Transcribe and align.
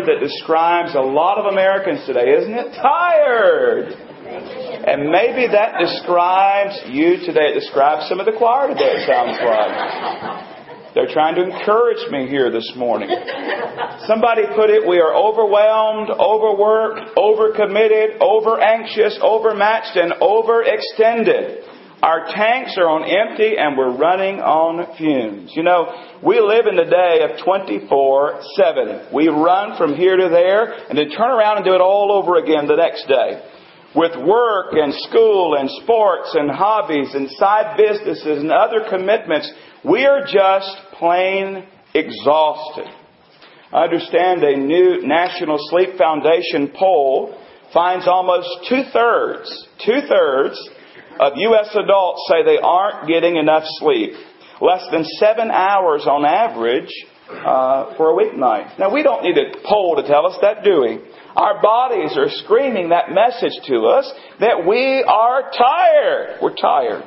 Word 0.00 0.08
that 0.08 0.26
describes 0.26 0.94
a 0.94 1.00
lot 1.00 1.38
of 1.38 1.46
Americans 1.52 2.06
today, 2.06 2.32
isn't 2.38 2.52
it? 2.52 2.72
Tired. 2.80 3.92
And 4.86 5.10
maybe 5.10 5.48
that 5.52 5.78
describes 5.80 6.80
you 6.88 7.18
today. 7.26 7.52
It 7.52 7.60
describes 7.60 8.08
some 8.08 8.20
of 8.20 8.26
the 8.26 8.32
choir 8.32 8.68
today, 8.68 9.02
it 9.02 9.06
sounds 9.06 9.36
like. 9.42 10.94
They're 10.94 11.12
trying 11.12 11.36
to 11.36 11.44
encourage 11.44 12.10
me 12.10 12.26
here 12.26 12.50
this 12.50 12.72
morning. 12.76 13.10
Somebody 14.06 14.42
put 14.56 14.70
it, 14.70 14.86
we 14.88 14.98
are 14.98 15.14
overwhelmed, 15.14 16.10
overworked, 16.10 17.14
overcommitted, 17.16 18.18
over 18.20 18.60
anxious, 18.60 19.18
overmatched, 19.22 19.96
and 19.96 20.12
overextended. 20.18 21.62
Our 22.02 22.32
tanks 22.32 22.76
are 22.78 22.88
on 22.88 23.04
empty 23.04 23.58
and 23.58 23.76
we're 23.76 23.94
running 23.94 24.40
on 24.40 24.96
fumes. 24.96 25.52
You 25.54 25.62
know, 25.62 25.84
we 26.24 26.40
live 26.40 26.64
in 26.64 26.76
the 26.76 26.88
day 26.88 27.20
of 27.28 27.36
24-7. 27.44 29.12
We 29.12 29.28
run 29.28 29.76
from 29.76 29.94
here 29.94 30.16
to 30.16 30.28
there 30.30 30.88
and 30.88 30.96
then 30.96 31.10
turn 31.10 31.30
around 31.30 31.58
and 31.58 31.66
do 31.66 31.74
it 31.74 31.84
all 31.84 32.10
over 32.10 32.40
again 32.40 32.66
the 32.66 32.76
next 32.76 33.04
day. 33.06 33.44
With 33.94 34.16
work 34.16 34.72
and 34.72 34.94
school 35.10 35.56
and 35.58 35.68
sports 35.84 36.32
and 36.32 36.50
hobbies 36.50 37.12
and 37.12 37.28
side 37.36 37.76
businesses 37.76 38.40
and 38.40 38.50
other 38.50 38.88
commitments, 38.88 39.52
we 39.84 40.06
are 40.06 40.24
just 40.24 40.72
plain 40.96 41.66
exhausted. 41.92 42.88
I 43.74 43.84
understand 43.84 44.42
a 44.42 44.56
new 44.56 45.06
National 45.06 45.58
Sleep 45.68 45.98
Foundation 45.98 46.72
poll 46.74 47.36
finds 47.74 48.08
almost 48.08 48.48
two 48.70 48.84
thirds, 48.90 49.68
two 49.84 50.00
thirds 50.08 50.56
of 51.20 51.34
U.S. 51.36 51.68
adults 51.76 52.26
say 52.28 52.42
they 52.44 52.58
aren't 52.58 53.06
getting 53.06 53.36
enough 53.36 53.64
sleep. 53.76 54.14
Less 54.60 54.84
than 54.90 55.04
seven 55.18 55.50
hours 55.50 56.06
on 56.06 56.24
average 56.24 56.90
uh, 57.28 57.94
for 57.96 58.10
a 58.10 58.14
weeknight. 58.14 58.78
Now, 58.78 58.92
we 58.92 59.02
don't 59.02 59.22
need 59.22 59.36
a 59.36 59.52
poll 59.64 59.96
to 59.96 60.08
tell 60.08 60.26
us 60.26 60.38
that, 60.40 60.64
do 60.64 60.80
we? 60.80 60.98
Our 61.36 61.60
bodies 61.62 62.16
are 62.16 62.28
screaming 62.28 62.88
that 62.88 63.10
message 63.10 63.52
to 63.68 63.86
us 63.86 64.10
that 64.40 64.66
we 64.66 65.04
are 65.06 65.50
tired. 65.56 66.38
We're 66.42 66.56
tired. 66.56 67.04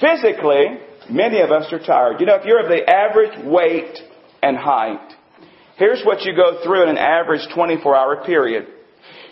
Physically, 0.00 0.80
many 1.10 1.40
of 1.40 1.50
us 1.50 1.70
are 1.70 1.78
tired. 1.78 2.20
You 2.20 2.26
know, 2.26 2.36
if 2.36 2.46
you're 2.46 2.62
of 2.62 2.68
the 2.68 2.88
average 2.88 3.44
weight 3.44 3.98
and 4.42 4.56
height, 4.56 5.12
here's 5.76 6.02
what 6.02 6.22
you 6.22 6.34
go 6.34 6.62
through 6.64 6.84
in 6.84 6.88
an 6.88 6.98
average 6.98 7.46
24 7.54 7.94
hour 7.94 8.24
period. 8.24 8.66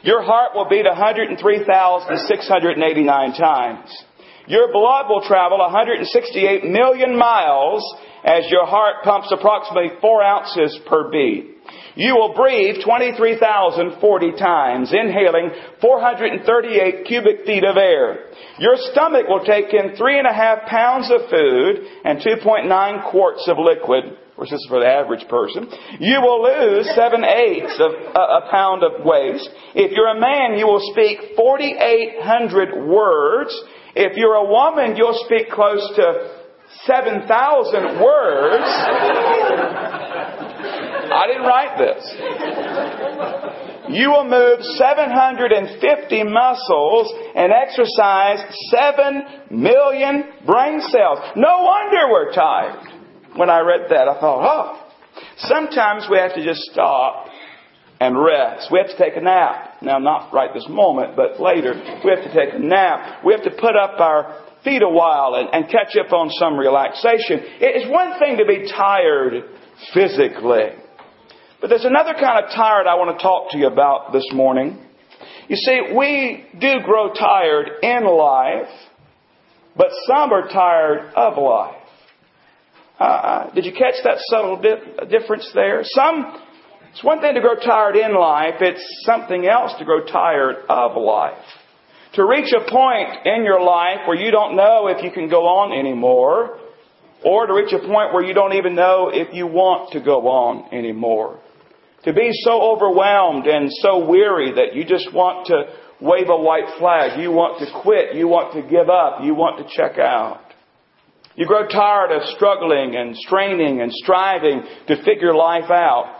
Your 0.02 0.22
heart 0.22 0.54
will 0.54 0.68
beat 0.68 0.84
103,689 0.84 3.32
times. 3.32 4.04
Your 4.48 4.72
blood 4.72 5.06
will 5.08 5.20
travel 5.28 5.58
168 5.58 6.64
million 6.64 7.16
miles 7.16 7.84
as 8.24 8.44
your 8.50 8.64
heart 8.64 9.04
pumps 9.04 9.28
approximately 9.30 9.90
4 10.00 10.22
ounces 10.22 10.80
per 10.88 11.10
beat. 11.10 11.54
You 11.96 12.14
will 12.14 12.32
breathe 12.34 12.76
23,040 12.82 14.32
times, 14.38 14.92
inhaling 14.92 15.50
438 15.82 17.04
cubic 17.06 17.44
feet 17.44 17.64
of 17.64 17.76
air. 17.76 18.30
Your 18.58 18.76
stomach 18.92 19.28
will 19.28 19.44
take 19.44 19.74
in 19.74 19.96
three 19.96 20.18
and 20.18 20.26
a 20.26 20.32
half 20.32 20.64
pounds 20.66 21.10
of 21.12 21.28
food 21.28 21.84
and 22.04 22.20
2.9 22.20 23.10
quarts 23.10 23.46
of 23.48 23.58
liquid. 23.58 24.16
This 24.40 24.52
is 24.52 24.66
for 24.68 24.78
the 24.78 24.86
average 24.86 25.26
person. 25.28 25.68
You 25.98 26.22
will 26.22 26.40
lose 26.40 26.88
seven 26.94 27.24
eighths 27.24 27.80
of 27.80 27.90
a 28.14 28.48
pound 28.50 28.84
of 28.84 29.04
waste. 29.04 29.50
If 29.74 29.90
you're 29.90 30.14
a 30.14 30.20
man, 30.20 30.56
you 30.56 30.66
will 30.66 30.80
speak 30.94 31.34
4,800 31.36 32.86
words 32.86 33.52
if 33.98 34.16
you're 34.16 34.34
a 34.34 34.46
woman, 34.46 34.94
you'll 34.96 35.18
speak 35.26 35.50
close 35.50 35.82
to 35.96 36.38
7,000 36.86 38.00
words. 38.00 38.62
I 41.10 41.26
didn't 41.26 41.42
write 41.42 41.78
this. 41.82 41.98
You 43.90 44.10
will 44.10 44.28
move 44.28 44.62
750 44.62 46.22
muscles 46.24 47.12
and 47.34 47.50
exercise 47.52 48.38
7 48.70 49.58
million 49.58 50.24
brain 50.46 50.80
cells. 50.80 51.18
No 51.34 51.64
wonder 51.64 52.08
we're 52.12 52.32
tired. 52.32 52.86
When 53.34 53.50
I 53.50 53.60
read 53.60 53.90
that, 53.90 54.06
I 54.08 54.20
thought, 54.20 54.44
oh, 54.46 54.76
sometimes 55.38 56.06
we 56.08 56.18
have 56.18 56.34
to 56.34 56.44
just 56.44 56.60
stop 56.70 57.27
and 58.00 58.16
rest. 58.16 58.68
We 58.70 58.78
have 58.78 58.88
to 58.88 58.96
take 58.96 59.16
a 59.16 59.20
nap. 59.20 59.82
Now, 59.82 59.98
not 59.98 60.32
right 60.32 60.50
this 60.54 60.66
moment, 60.68 61.16
but 61.16 61.40
later. 61.40 61.74
We 62.04 62.10
have 62.10 62.22
to 62.24 62.32
take 62.32 62.54
a 62.54 62.58
nap. 62.58 63.24
We 63.24 63.32
have 63.32 63.42
to 63.44 63.50
put 63.50 63.76
up 63.76 63.98
our 64.00 64.44
feet 64.64 64.82
a 64.82 64.88
while 64.88 65.34
and, 65.34 65.48
and 65.52 65.70
catch 65.70 65.96
up 65.96 66.12
on 66.12 66.30
some 66.30 66.56
relaxation. 66.56 67.40
It's 67.60 67.90
one 67.90 68.18
thing 68.18 68.38
to 68.38 68.44
be 68.44 68.70
tired 68.70 69.44
physically. 69.94 70.78
But 71.60 71.70
there's 71.70 71.84
another 71.84 72.14
kind 72.14 72.44
of 72.44 72.50
tired 72.54 72.86
I 72.86 72.94
want 72.94 73.18
to 73.18 73.22
talk 73.22 73.50
to 73.50 73.58
you 73.58 73.66
about 73.66 74.12
this 74.12 74.26
morning. 74.32 74.78
You 75.48 75.56
see, 75.56 75.80
we 75.96 76.46
do 76.60 76.80
grow 76.84 77.12
tired 77.12 77.70
in 77.82 78.06
life, 78.06 78.68
but 79.76 79.88
some 80.06 80.32
are 80.32 80.48
tired 80.48 81.12
of 81.14 81.36
life. 81.42 81.74
Uh, 83.00 83.04
uh 83.04 83.54
did 83.54 83.64
you 83.64 83.72
catch 83.72 83.94
that 84.04 84.18
subtle 84.26 84.60
difference 85.08 85.50
there? 85.54 85.80
Some 85.84 86.34
it's 86.98 87.04
one 87.04 87.20
thing 87.20 87.34
to 87.34 87.40
grow 87.40 87.54
tired 87.54 87.94
in 87.94 88.12
life, 88.12 88.54
it's 88.58 88.82
something 89.06 89.46
else 89.46 89.72
to 89.78 89.84
grow 89.84 90.04
tired 90.04 90.56
of 90.68 91.00
life. 91.00 91.38
To 92.14 92.26
reach 92.26 92.52
a 92.52 92.68
point 92.68 93.24
in 93.24 93.44
your 93.44 93.62
life 93.62 93.98
where 94.08 94.16
you 94.16 94.32
don't 94.32 94.56
know 94.56 94.88
if 94.88 95.04
you 95.04 95.12
can 95.12 95.30
go 95.30 95.46
on 95.46 95.78
anymore, 95.78 96.58
or 97.24 97.46
to 97.46 97.54
reach 97.54 97.72
a 97.72 97.78
point 97.78 98.12
where 98.12 98.24
you 98.24 98.34
don't 98.34 98.54
even 98.54 98.74
know 98.74 99.12
if 99.14 99.32
you 99.32 99.46
want 99.46 99.92
to 99.92 100.00
go 100.00 100.26
on 100.26 100.74
anymore. 100.74 101.38
To 102.02 102.12
be 102.12 102.30
so 102.32 102.60
overwhelmed 102.60 103.46
and 103.46 103.72
so 103.74 104.04
weary 104.04 104.50
that 104.56 104.74
you 104.74 104.84
just 104.84 105.14
want 105.14 105.46
to 105.46 105.70
wave 106.04 106.28
a 106.28 106.36
white 106.36 106.80
flag. 106.80 107.20
You 107.20 107.30
want 107.30 107.60
to 107.60 107.80
quit. 107.80 108.16
You 108.16 108.26
want 108.26 108.54
to 108.54 108.62
give 108.68 108.90
up. 108.90 109.22
You 109.22 109.36
want 109.36 109.64
to 109.64 109.72
check 109.72 109.98
out. 109.98 110.40
You 111.36 111.46
grow 111.46 111.68
tired 111.68 112.10
of 112.10 112.24
struggling 112.34 112.96
and 112.96 113.16
straining 113.16 113.82
and 113.82 113.92
striving 113.92 114.64
to 114.88 114.96
figure 115.04 115.32
life 115.32 115.70
out. 115.70 116.17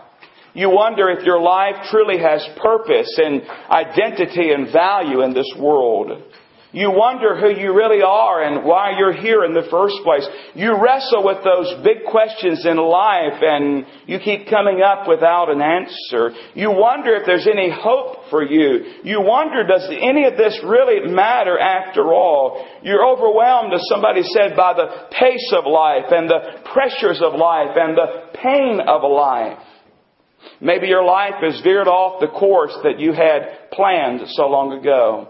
You 0.53 0.69
wonder 0.69 1.09
if 1.09 1.25
your 1.25 1.41
life 1.41 1.75
truly 1.89 2.19
has 2.19 2.45
purpose 2.61 3.17
and 3.17 3.41
identity 3.69 4.51
and 4.51 4.71
value 4.71 5.21
in 5.21 5.33
this 5.33 5.51
world. 5.59 6.23
You 6.71 6.91
wonder 6.91 7.35
who 7.35 7.49
you 7.49 7.73
really 7.73 8.03
are 8.03 8.43
and 8.43 8.63
why 8.63 8.93
you're 8.95 9.13
here 9.13 9.43
in 9.43 9.53
the 9.53 9.65
first 9.71 9.95
place. 10.03 10.27
You 10.53 10.77
wrestle 10.77 11.25
with 11.25 11.43
those 11.43 11.83
big 11.83 12.05
questions 12.05 12.63
in 12.63 12.77
life 12.77 13.41
and 13.41 13.87
you 14.05 14.19
keep 14.19 14.47
coming 14.47 14.79
up 14.85 15.07
without 15.07 15.49
an 15.49 15.61
answer. 15.61 16.29
You 16.53 16.69
wonder 16.69 17.15
if 17.15 17.25
there's 17.25 17.47
any 17.47 17.73
hope 17.73 18.29
for 18.29 18.43
you. 18.43 19.01
You 19.03 19.19
wonder, 19.21 19.65
does 19.65 19.89
any 19.89 20.25
of 20.25 20.37
this 20.37 20.61
really 20.63 21.09
matter 21.09 21.57
after 21.57 22.13
all? 22.13 22.63
You're 22.83 23.03
overwhelmed, 23.03 23.73
as 23.73 23.81
somebody 23.89 24.21
said, 24.21 24.55
by 24.55 24.73
the 24.73 25.09
pace 25.09 25.51
of 25.57 25.65
life 25.65 26.11
and 26.11 26.29
the 26.29 26.69
pressures 26.71 27.19
of 27.23 27.33
life 27.33 27.73
and 27.73 27.97
the 27.97 28.37
pain 28.37 28.79
of 28.85 29.01
life. 29.01 29.57
Maybe 30.61 30.87
your 30.87 31.03
life 31.03 31.35
has 31.41 31.61
veered 31.61 31.87
off 31.87 32.19
the 32.19 32.27
course 32.27 32.75
that 32.83 32.99
you 32.99 33.13
had 33.13 33.71
planned 33.71 34.21
so 34.29 34.47
long 34.47 34.73
ago. 34.73 35.29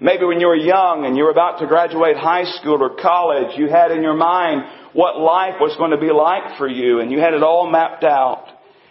Maybe 0.00 0.24
when 0.24 0.40
you 0.40 0.46
were 0.46 0.56
young 0.56 1.04
and 1.04 1.16
you 1.16 1.24
were 1.24 1.30
about 1.30 1.58
to 1.58 1.66
graduate 1.66 2.16
high 2.16 2.44
school 2.44 2.82
or 2.82 2.96
college, 2.96 3.58
you 3.58 3.68
had 3.68 3.90
in 3.90 4.02
your 4.02 4.14
mind 4.14 4.62
what 4.92 5.18
life 5.18 5.54
was 5.60 5.76
going 5.76 5.90
to 5.90 5.98
be 5.98 6.12
like 6.12 6.56
for 6.56 6.68
you 6.68 7.00
and 7.00 7.10
you 7.10 7.18
had 7.18 7.34
it 7.34 7.42
all 7.42 7.70
mapped 7.70 8.04
out. 8.04 8.46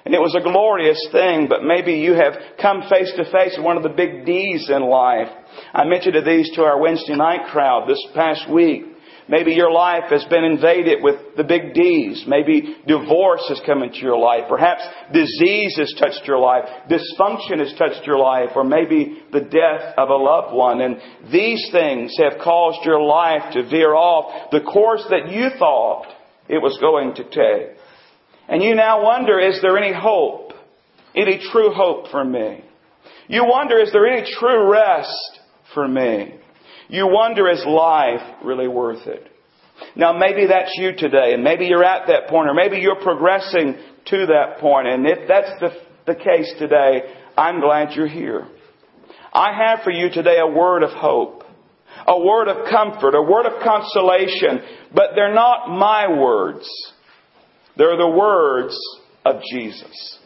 And 0.06 0.16
it 0.16 0.20
was 0.20 0.36
a 0.36 0.42
glorious 0.42 1.06
thing, 1.12 1.48
but 1.50 1.64
maybe 1.64 1.94
you 1.94 2.14
have 2.14 2.34
come 2.62 2.84
face 2.90 3.12
to 3.18 3.30
face 3.30 3.56
with 3.58 3.66
one 3.66 3.76
of 3.76 3.84
the 3.84 3.90
big 3.90 4.26
D's 4.26 4.70
in 4.70 4.84
life. 4.84 5.28
I 5.74 5.84
mentioned 5.84 6.16
these 6.26 6.50
to 6.56 6.64
our 6.64 6.80
Wednesday 6.80 7.16
night 7.16 7.48
crowd 7.52 7.90
this 7.90 8.02
past 8.14 8.50
week. 8.50 8.86
Maybe 9.30 9.52
your 9.54 9.72
life 9.72 10.06
has 10.10 10.24
been 10.26 10.46
invaded 10.46 11.04
with 11.04 11.36
the 11.36 11.44
big 11.44 11.74
D's. 11.74 12.24
Maybe 12.28 12.78
divorce 12.88 13.44
has 13.50 13.62
come 13.66 13.84
into 13.84 13.98
your 13.98 14.18
life. 14.18 14.46
Perhaps 14.48 14.84
disease 15.14 15.76
has 15.78 15.94
touched 16.00 16.26
your 16.26 16.40
life. 16.40 16.64
Dysfunction 16.90 17.60
has 17.60 17.74
touched 17.78 18.08
your 18.08 18.20
life. 18.20 18.52
Or 18.56 18.64
maybe 18.64 19.22
the 19.34 19.42
death 19.42 19.96
of 19.98 20.10
a 20.10 20.16
loved 20.16 20.56
one. 20.56 20.80
And 20.80 20.98
these 21.32 21.68
things 21.72 22.16
have 22.20 22.42
caused 22.42 22.86
your 22.86 23.02
life 23.02 23.52
to 23.54 23.64
veer 23.70 23.94
off 23.94 24.52
the 24.52 24.62
course 24.62 25.04
that 25.10 25.30
you 25.30 25.50
thought 25.60 26.06
it 26.48 26.62
was 26.62 26.78
going 26.80 27.16
to 27.16 27.24
take. 27.24 27.78
And 28.48 28.64
you 28.64 28.76
now 28.76 29.04
wonder, 29.04 29.40
is 29.40 29.62
there 29.62 29.78
any 29.78 29.94
hope? 29.94 30.54
Any 31.16 31.40
true 31.52 31.72
hope 31.74 32.12
for 32.12 32.24
me? 32.24 32.64
You 33.28 33.44
wonder, 33.46 33.78
is 33.78 33.92
there 33.92 34.08
any 34.08 34.32
true 34.40 34.72
rest 34.72 35.40
for 35.74 35.86
me? 35.86 36.36
You 36.90 37.08
wonder, 37.08 37.50
is 37.50 37.64
life 37.66 38.44
really 38.44 38.68
worth 38.68 39.06
it? 39.08 39.32
Now 39.96 40.14
maybe 40.14 40.48
that's 40.48 40.74
you 40.76 40.94
today, 40.96 41.34
and 41.34 41.44
maybe 41.44 41.66
you're 41.66 41.84
at 41.84 42.08
that 42.08 42.28
point, 42.30 42.50
or 42.50 42.54
maybe 42.54 42.78
you're 42.78 43.02
progressing 43.02 43.76
to 44.06 44.26
that 44.28 44.58
point, 44.60 44.88
and 44.88 45.06
if 45.06 45.28
that's 45.28 45.52
the, 45.60 45.70
the 46.06 46.16
case 46.16 46.54
today, 46.58 47.14
I'm 47.38 47.60
glad 47.62 47.96
you're 47.96 48.08
here. 48.08 48.48
I 49.34 49.54
have 49.54 49.84
for 49.84 49.92
you 49.92 50.10
today 50.10 50.40
a 50.40 50.48
word 50.48 50.84
of 50.84 50.92
hope, 50.92 51.44
a 52.08 52.20
word 52.20 52.48
of 52.48 52.70
comfort, 52.70 53.16
a 53.16 53.22
word 53.22 53.46
of 53.46 53.62
consolation, 53.64 54.62
but 54.94 55.12
they're 55.16 55.34
not 55.34 55.70
my 55.70 56.08
words. 56.08 56.68
They're 57.76 57.98
the 57.98 58.10
words 58.10 58.76
of 59.26 59.42
Jesus. 59.52 60.18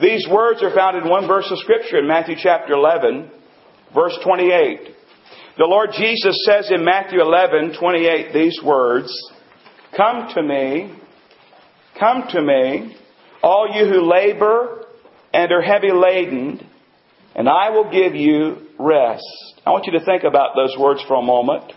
These 0.00 0.28
words 0.30 0.62
are 0.62 0.74
found 0.74 0.96
in 0.96 1.08
one 1.08 1.26
verse 1.26 1.50
of 1.50 1.58
Scripture 1.58 1.98
in 1.98 2.06
Matthew 2.06 2.36
chapter 2.40 2.74
11, 2.74 3.30
verse 3.92 4.16
28. 4.22 4.94
The 5.58 5.66
Lord 5.66 5.90
Jesus 5.90 6.44
says 6.44 6.70
in 6.70 6.84
Matthew 6.84 7.20
11, 7.20 7.80
28 7.80 8.32
these 8.32 8.60
words, 8.62 9.10
Come 9.96 10.28
to 10.34 10.40
me, 10.40 10.94
come 11.98 12.28
to 12.28 12.40
me, 12.40 12.96
all 13.42 13.66
you 13.74 13.84
who 13.86 14.08
labor 14.08 14.86
and 15.34 15.50
are 15.50 15.60
heavy 15.60 15.90
laden, 15.90 16.64
and 17.34 17.48
I 17.48 17.70
will 17.70 17.90
give 17.90 18.14
you 18.14 18.68
rest. 18.78 19.24
I 19.66 19.70
want 19.70 19.86
you 19.86 19.98
to 19.98 20.04
think 20.04 20.22
about 20.22 20.50
those 20.54 20.76
words 20.78 21.02
for 21.08 21.14
a 21.14 21.22
moment. 21.22 21.72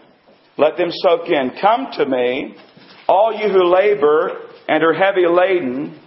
Let 0.60 0.78
them 0.78 0.90
soak 0.92 1.28
in. 1.28 1.54
Come 1.60 1.88
to 1.94 2.06
me, 2.06 2.56
all 3.08 3.34
you 3.34 3.50
who 3.50 3.64
labor 3.64 4.42
and 4.70 4.84
are 4.84 4.94
heavy 4.94 5.26
laden, 5.26 6.00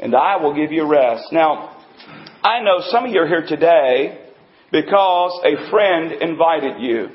and 0.00 0.14
I 0.16 0.36
will 0.36 0.54
give 0.54 0.72
you 0.72 0.90
rest. 0.90 1.24
Now, 1.30 1.76
I 2.42 2.62
know 2.62 2.80
some 2.88 3.04
of 3.04 3.10
you 3.10 3.20
are 3.20 3.28
here 3.28 3.44
today 3.46 4.21
because 4.72 5.40
a 5.44 5.70
friend 5.70 6.12
invited 6.12 6.80
you. 6.80 7.08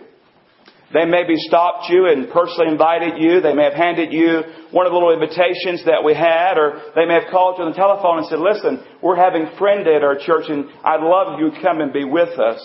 They 0.93 1.03
maybe 1.03 1.35
stopped 1.35 1.89
you 1.89 2.07
and 2.07 2.31
personally 2.31 2.71
invited 2.71 3.19
you. 3.19 3.41
They 3.41 3.53
may 3.53 3.65
have 3.65 3.73
handed 3.73 4.13
you 4.13 4.41
one 4.71 4.85
of 4.85 4.93
the 4.93 4.97
little 4.97 5.11
invitations 5.11 5.83
that 5.83 5.99
we 6.05 6.13
had, 6.13 6.55
or 6.55 6.79
they 6.95 7.03
may 7.03 7.19
have 7.19 7.29
called 7.29 7.57
you 7.57 7.65
on 7.65 7.71
the 7.71 7.75
telephone 7.75 8.19
and 8.19 8.27
said, 8.27 8.39
listen, 8.39 8.79
we're 9.03 9.19
having 9.19 9.51
friend 9.57 9.83
day 9.83 9.97
at 9.97 10.03
our 10.03 10.15
church 10.15 10.47
and 10.47 10.69
I'd 10.85 11.03
love 11.03 11.41
you 11.41 11.51
to 11.51 11.61
come 11.61 11.81
and 11.81 11.91
be 11.91 12.05
with 12.05 12.39
us. 12.39 12.63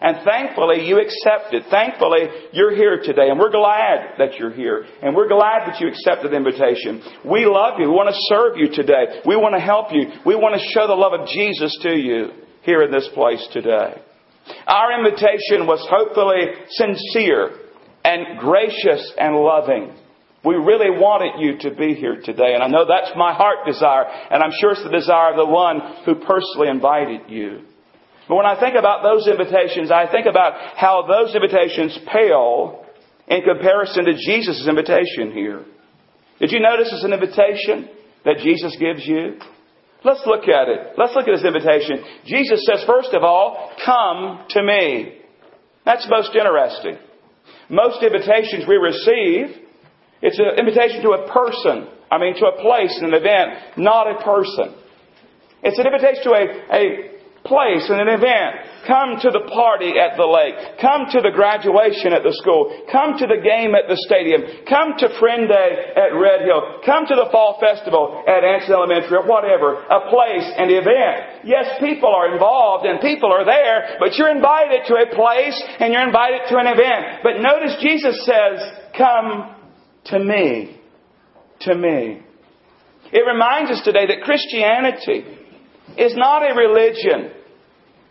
And 0.00 0.18
thankfully, 0.22 0.86
you 0.86 1.00
accepted. 1.00 1.64
Thankfully, 1.70 2.28
you're 2.52 2.76
here 2.76 3.00
today, 3.02 3.30
and 3.30 3.40
we're 3.40 3.50
glad 3.50 4.18
that 4.18 4.34
you're 4.38 4.52
here. 4.52 4.84
And 5.02 5.16
we're 5.16 5.28
glad 5.28 5.66
that 5.66 5.80
you 5.80 5.88
accepted 5.88 6.30
the 6.30 6.36
invitation. 6.36 7.00
We 7.24 7.46
love 7.46 7.80
you. 7.80 7.88
We 7.88 7.94
want 7.94 8.12
to 8.12 8.20
serve 8.28 8.58
you 8.58 8.68
today. 8.68 9.22
We 9.24 9.36
want 9.36 9.54
to 9.54 9.60
help 9.60 9.92
you. 9.92 10.20
We 10.26 10.34
want 10.34 10.60
to 10.60 10.68
show 10.74 10.86
the 10.86 10.92
love 10.92 11.18
of 11.18 11.26
Jesus 11.28 11.78
to 11.82 11.96
you 11.96 12.32
here 12.62 12.82
in 12.82 12.90
this 12.90 13.08
place 13.14 13.48
today. 13.50 14.02
Our 14.66 14.98
invitation 14.98 15.66
was 15.66 15.86
hopefully 15.88 16.52
sincere 16.70 17.50
and 18.04 18.38
gracious 18.38 19.12
and 19.18 19.36
loving. 19.36 19.94
We 20.44 20.56
really 20.56 20.90
wanted 20.90 21.40
you 21.40 21.56
to 21.70 21.74
be 21.74 21.94
here 21.94 22.20
today, 22.22 22.52
and 22.52 22.62
I 22.62 22.68
know 22.68 22.84
that's 22.84 23.12
my 23.16 23.32
heart 23.32 23.64
desire, 23.66 24.04
and 24.04 24.42
I'm 24.42 24.52
sure 24.60 24.72
it's 24.72 24.84
the 24.84 24.90
desire 24.90 25.30
of 25.30 25.36
the 25.36 25.46
one 25.46 25.80
who 26.04 26.16
personally 26.16 26.68
invited 26.68 27.30
you. 27.30 27.62
But 28.28 28.36
when 28.36 28.46
I 28.46 28.60
think 28.60 28.76
about 28.76 29.02
those 29.02 29.26
invitations, 29.26 29.90
I 29.90 30.10
think 30.10 30.26
about 30.26 30.76
how 30.76 31.06
those 31.08 31.34
invitations 31.34 31.98
pale 32.12 32.84
in 33.26 33.40
comparison 33.42 34.04
to 34.04 34.12
Jesus' 34.12 34.66
invitation 34.68 35.32
here. 35.32 35.64
Did 36.40 36.52
you 36.52 36.60
notice 36.60 36.92
it's 36.92 37.04
an 37.04 37.12
invitation 37.12 37.88
that 38.24 38.38
Jesus 38.42 38.76
gives 38.78 39.06
you? 39.06 39.40
Let's 40.04 40.22
look 40.26 40.46
at 40.48 40.68
it. 40.68 40.94
Let's 40.98 41.14
look 41.14 41.26
at 41.26 41.34
his 41.34 41.44
invitation. 41.44 42.04
Jesus 42.26 42.60
says, 42.68 42.84
first 42.86 43.14
of 43.14 43.24
all, 43.24 43.72
come 43.84 44.44
to 44.50 44.62
me. 44.62 45.20
That's 45.84 46.06
most 46.08 46.34
interesting. 46.34 46.98
Most 47.70 48.02
invitations 48.02 48.64
we 48.68 48.76
receive, 48.76 49.64
it's 50.20 50.38
an 50.38 50.58
invitation 50.58 51.02
to 51.02 51.10
a 51.10 51.32
person. 51.32 51.88
I 52.10 52.18
mean, 52.18 52.34
to 52.36 52.46
a 52.46 52.60
place, 52.60 52.98
an 53.00 53.14
event, 53.14 53.78
not 53.78 54.06
a 54.10 54.22
person. 54.22 54.76
It's 55.62 55.78
an 55.78 55.86
invitation 55.86 56.22
to 56.24 56.32
a, 56.32 56.44
a 56.76 57.13
place 57.44 57.84
and 57.92 58.00
an 58.00 58.08
event. 58.08 58.88
Come 58.88 59.20
to 59.20 59.28
the 59.28 59.44
party 59.52 60.00
at 60.00 60.16
the 60.16 60.24
lake. 60.24 60.80
Come 60.80 61.08
to 61.12 61.20
the 61.20 61.32
graduation 61.32 62.16
at 62.16 62.24
the 62.24 62.32
school. 62.36 62.72
Come 62.88 63.20
to 63.20 63.28
the 63.28 63.40
game 63.40 63.76
at 63.76 63.88
the 63.88 64.00
stadium. 64.08 64.64
Come 64.64 64.96
to 65.00 65.12
Friend 65.20 65.44
Day 65.48 65.70
at 65.92 66.16
Red 66.16 66.48
Hill. 66.48 66.80
Come 66.84 67.04
to 67.04 67.16
the 67.16 67.28
Fall 67.32 67.60
Festival 67.60 68.24
at 68.24 68.44
Anson 68.44 68.72
Elementary 68.72 69.16
or 69.16 69.28
whatever. 69.28 69.76
A 69.76 70.08
place 70.08 70.48
and 70.56 70.72
event. 70.72 71.44
Yes, 71.44 71.80
people 71.80 72.08
are 72.08 72.32
involved 72.32 72.88
and 72.88 73.00
people 73.00 73.32
are 73.32 73.44
there, 73.44 73.96
but 74.00 74.16
you're 74.16 74.32
invited 74.32 74.88
to 74.88 75.00
a 75.00 75.12
place 75.12 75.56
and 75.80 75.92
you're 75.92 76.04
invited 76.04 76.48
to 76.48 76.56
an 76.56 76.68
event. 76.68 77.24
But 77.24 77.44
notice 77.44 77.76
Jesus 77.80 78.24
says, 78.24 78.56
come 78.96 79.52
to 80.12 80.18
me. 80.18 80.80
To 81.68 81.74
me. 81.76 82.24
It 83.12 83.24
reminds 83.28 83.70
us 83.70 83.84
today 83.84 84.08
that 84.08 84.24
Christianity 84.24 85.43
is 85.96 86.14
not 86.16 86.42
a 86.42 86.54
religion. 86.54 87.30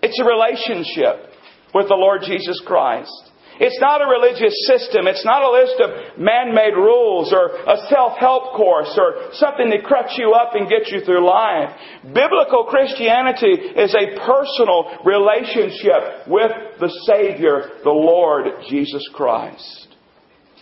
It's 0.01 0.19
a 0.19 0.25
relationship 0.25 1.31
with 1.73 1.87
the 1.87 1.95
Lord 1.95 2.21
Jesus 2.25 2.61
Christ. 2.65 3.31
It's 3.59 3.79
not 3.79 4.01
a 4.01 4.09
religious 4.09 4.53
system. 4.65 5.05
It's 5.05 5.23
not 5.23 5.43
a 5.43 5.51
list 5.53 5.77
of 5.79 6.17
man-made 6.17 6.73
rules 6.73 7.31
or 7.31 7.53
a 7.53 7.85
self-help 7.87 8.57
course 8.57 8.97
or 8.97 9.29
something 9.33 9.69
to 9.69 9.81
crutch 9.81 10.17
you 10.17 10.33
up 10.33 10.55
and 10.55 10.67
get 10.67 10.89
you 10.89 11.05
through 11.05 11.27
life. 11.27 11.69
Biblical 12.01 12.65
Christianity 12.65 13.53
is 13.77 13.93
a 13.93 14.17
personal 14.25 14.97
relationship 15.05 16.27
with 16.27 16.51
the 16.79 16.89
Savior, 17.05 17.77
the 17.83 17.93
Lord 17.93 18.47
Jesus 18.69 19.07
Christ. 19.13 19.87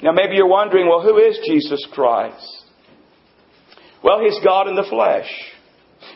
Now 0.03 0.11
maybe 0.11 0.35
you're 0.35 0.47
wondering, 0.47 0.87
well, 0.87 1.01
who 1.01 1.17
is 1.17 1.39
Jesus 1.45 1.87
Christ? 1.93 2.65
Well, 4.03 4.19
He's 4.19 4.39
God 4.43 4.67
in 4.67 4.75
the 4.75 4.87
flesh. 4.89 5.31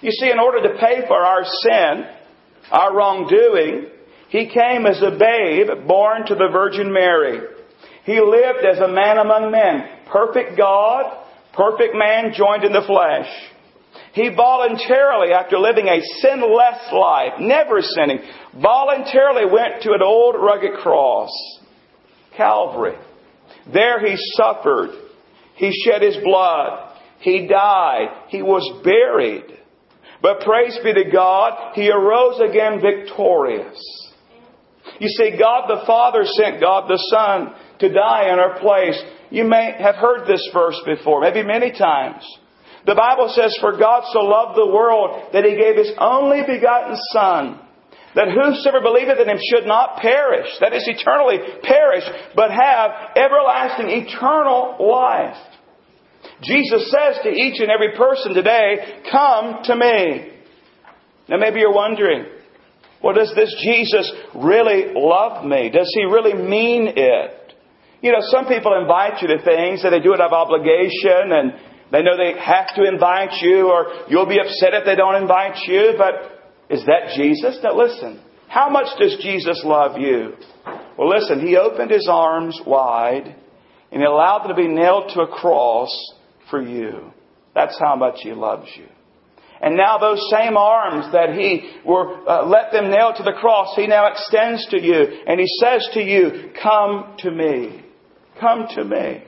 You 0.01 0.11
see, 0.11 0.29
in 0.29 0.39
order 0.39 0.61
to 0.63 0.79
pay 0.79 1.07
for 1.07 1.17
our 1.17 1.43
sin, 1.43 2.05
our 2.71 2.95
wrongdoing, 2.95 3.87
He 4.29 4.47
came 4.47 4.85
as 4.85 5.01
a 5.01 5.17
babe 5.17 5.87
born 5.87 6.25
to 6.27 6.35
the 6.35 6.49
Virgin 6.51 6.91
Mary. 6.91 7.39
He 8.03 8.19
lived 8.19 8.65
as 8.65 8.79
a 8.79 8.87
man 8.87 9.17
among 9.17 9.51
men, 9.51 9.83
perfect 10.11 10.57
God, 10.57 11.25
perfect 11.53 11.95
man 11.95 12.33
joined 12.33 12.63
in 12.63 12.71
the 12.71 12.83
flesh. 12.85 13.27
He 14.13 14.29
voluntarily, 14.29 15.33
after 15.33 15.57
living 15.57 15.87
a 15.87 16.01
sinless 16.21 16.91
life, 16.93 17.33
never 17.39 17.81
sinning, 17.81 18.19
voluntarily 18.61 19.45
went 19.51 19.81
to 19.83 19.91
an 19.91 20.01
old 20.03 20.35
rugged 20.35 20.73
cross, 20.81 21.29
Calvary. 22.37 22.95
There 23.73 24.05
he 24.05 24.15
suffered. 24.35 24.91
He 25.55 25.71
shed 25.83 26.01
his 26.01 26.17
blood. 26.23 26.97
He 27.19 27.47
died. 27.47 28.25
He 28.27 28.41
was 28.41 28.83
buried. 28.83 29.54
But 30.25 30.41
praise 30.41 30.75
be 30.83 30.91
to 30.91 31.11
God, 31.11 31.75
He 31.75 31.87
arose 31.87 32.41
again 32.41 32.81
victorious. 32.81 33.77
You 34.99 35.07
see, 35.07 35.37
God 35.37 35.67
the 35.67 35.85
Father 35.85 36.25
sent 36.25 36.59
God 36.59 36.89
the 36.89 36.97
Son 37.13 37.53
to 37.77 37.93
die 37.93 38.33
in 38.33 38.39
our 38.39 38.57
place. 38.59 38.99
You 39.29 39.43
may 39.43 39.75
have 39.77 39.93
heard 39.93 40.25
this 40.25 40.41
verse 40.51 40.81
before, 40.83 41.21
maybe 41.21 41.43
many 41.43 41.71
times. 41.71 42.25
The 42.87 42.95
Bible 42.95 43.31
says, 43.35 43.55
For 43.61 43.77
God 43.77 44.05
so 44.11 44.21
loved 44.21 44.57
the 44.57 44.65
world 44.65 45.29
that 45.31 45.45
He 45.45 45.57
gave 45.57 45.75
His 45.75 45.91
only 45.99 46.41
begotten 46.41 46.97
Son, 47.13 47.61
that 48.15 48.29
whosoever 48.29 48.81
believeth 48.81 49.19
in 49.19 49.29
Him 49.29 49.37
should 49.53 49.67
not 49.67 49.97
perish, 49.97 50.47
that 50.59 50.73
is, 50.73 50.87
eternally 50.87 51.37
perish, 51.61 52.03
but 52.35 52.49
have 52.49 53.15
everlasting, 53.15 53.91
eternal 53.91 54.77
life. 54.89 55.37
Jesus 56.43 56.91
says 56.91 57.17
to 57.23 57.29
each 57.29 57.61
and 57.61 57.71
every 57.71 57.95
person 57.95 58.33
today, 58.33 59.01
Come 59.11 59.63
to 59.63 59.75
me. 59.75 60.31
Now 61.27 61.37
maybe 61.37 61.59
you're 61.59 61.73
wondering, 61.73 62.25
well, 63.05 63.13
does 63.13 63.33
this 63.35 63.53
Jesus 63.61 64.11
really 64.33 64.93
love 64.95 65.45
me? 65.45 65.69
Does 65.69 65.91
he 65.93 66.03
really 66.05 66.33
mean 66.33 66.93
it? 66.95 67.53
You 68.01 68.11
know, 68.11 68.21
some 68.21 68.47
people 68.47 68.79
invite 68.79 69.21
you 69.21 69.27
to 69.29 69.43
things 69.43 69.83
and 69.83 69.93
they 69.93 69.99
do 69.99 70.13
it 70.13 70.21
out 70.21 70.27
of 70.27 70.33
obligation 70.33 71.31
and 71.31 71.53
they 71.91 72.01
know 72.01 72.17
they 72.17 72.39
have 72.39 72.73
to 72.75 72.83
invite 72.83 73.41
you 73.41 73.69
or 73.69 74.05
you'll 74.09 74.27
be 74.27 74.39
upset 74.39 74.73
if 74.73 74.85
they 74.85 74.95
don't 74.95 75.21
invite 75.21 75.67
you, 75.67 75.93
but 75.97 76.41
is 76.69 76.83
that 76.85 77.13
Jesus? 77.15 77.59
Now 77.63 77.77
listen, 77.77 78.21
how 78.47 78.69
much 78.69 78.87
does 78.99 79.17
Jesus 79.21 79.61
love 79.63 79.99
you? 79.99 80.33
Well, 80.97 81.09
listen, 81.09 81.45
he 81.45 81.57
opened 81.57 81.91
his 81.91 82.07
arms 82.11 82.59
wide 82.65 83.35
and 83.91 84.01
he 84.01 84.03
allowed 84.03 84.43
them 84.43 84.49
to 84.49 84.55
be 84.55 84.67
nailed 84.67 85.11
to 85.13 85.21
a 85.21 85.27
cross 85.27 85.91
for 86.49 86.61
you. 86.61 87.11
That's 87.53 87.79
how 87.79 87.95
much 87.95 88.15
He 88.21 88.33
loves 88.33 88.69
you. 88.75 88.87
And 89.61 89.77
now 89.77 89.97
those 89.97 90.21
same 90.29 90.57
arms 90.57 91.11
that 91.13 91.33
He 91.33 91.71
were, 91.85 92.27
uh, 92.29 92.45
let 92.45 92.71
them 92.71 92.91
nail 92.91 93.13
to 93.15 93.23
the 93.23 93.33
cross, 93.39 93.75
He 93.75 93.87
now 93.87 94.11
extends 94.11 94.65
to 94.67 94.81
you 94.81 95.21
and 95.27 95.39
He 95.39 95.47
says 95.59 95.87
to 95.93 96.01
you, 96.01 96.51
come 96.61 97.15
to 97.19 97.31
me. 97.31 97.83
Come 98.39 98.67
to 98.75 98.83
me. 98.83 99.23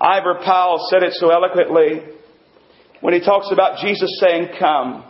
Ivor 0.00 0.40
Powell 0.44 0.86
said 0.90 1.02
it 1.02 1.14
so 1.14 1.30
eloquently 1.30 2.02
when 3.00 3.14
he 3.14 3.20
talks 3.20 3.50
about 3.52 3.78
Jesus 3.78 4.18
saying, 4.20 4.48
come 4.58 5.04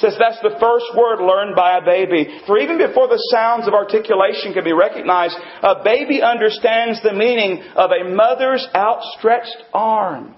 says 0.00 0.16
that's 0.18 0.40
the 0.42 0.56
first 0.58 0.86
word 0.96 1.20
learned 1.20 1.54
by 1.54 1.78
a 1.78 1.84
baby. 1.84 2.40
For 2.46 2.58
even 2.58 2.78
before 2.78 3.08
the 3.08 3.22
sounds 3.30 3.68
of 3.68 3.74
articulation 3.74 4.52
can 4.52 4.64
be 4.64 4.72
recognized, 4.72 5.36
a 5.62 5.82
baby 5.84 6.22
understands 6.22 7.02
the 7.02 7.12
meaning 7.12 7.62
of 7.76 7.90
a 7.90 8.08
mother's 8.08 8.66
outstretched 8.74 9.62
arms. 9.72 10.34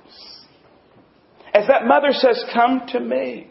As 1.55 1.67
that 1.69 1.87
mother 1.87 2.13
says, 2.13 2.43
come 2.53 2.87
to 2.89 3.01
me. 3.01 3.49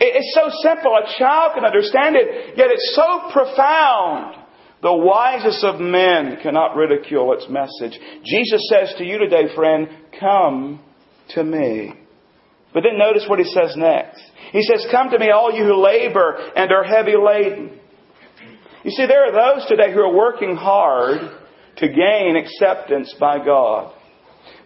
It's 0.00 0.34
so 0.34 0.50
simple. 0.62 0.96
A 0.96 1.18
child 1.18 1.52
can 1.54 1.64
understand 1.64 2.16
it, 2.16 2.56
yet 2.56 2.68
it's 2.70 2.94
so 2.94 3.30
profound. 3.32 4.36
The 4.82 4.92
wisest 4.92 5.64
of 5.64 5.80
men 5.80 6.38
cannot 6.42 6.76
ridicule 6.76 7.32
its 7.32 7.46
message. 7.48 7.98
Jesus 8.24 8.60
says 8.68 8.94
to 8.98 9.04
you 9.04 9.18
today, 9.18 9.54
friend, 9.54 9.88
come 10.18 10.80
to 11.30 11.42
me. 11.42 11.94
But 12.74 12.82
then 12.82 12.98
notice 12.98 13.24
what 13.28 13.38
he 13.38 13.44
says 13.46 13.74
next. 13.76 14.20
He 14.54 14.62
says, 14.62 14.86
Come 14.92 15.10
to 15.10 15.18
me, 15.18 15.30
all 15.30 15.50
you 15.50 15.64
who 15.64 15.82
labor 15.82 16.38
and 16.54 16.70
are 16.70 16.84
heavy 16.84 17.16
laden. 17.18 17.76
You 18.84 18.92
see, 18.92 19.04
there 19.04 19.26
are 19.26 19.32
those 19.32 19.66
today 19.68 19.92
who 19.92 19.98
are 19.98 20.14
working 20.14 20.54
hard 20.54 21.18
to 21.78 21.88
gain 21.88 22.36
acceptance 22.36 23.12
by 23.18 23.44
God. 23.44 23.92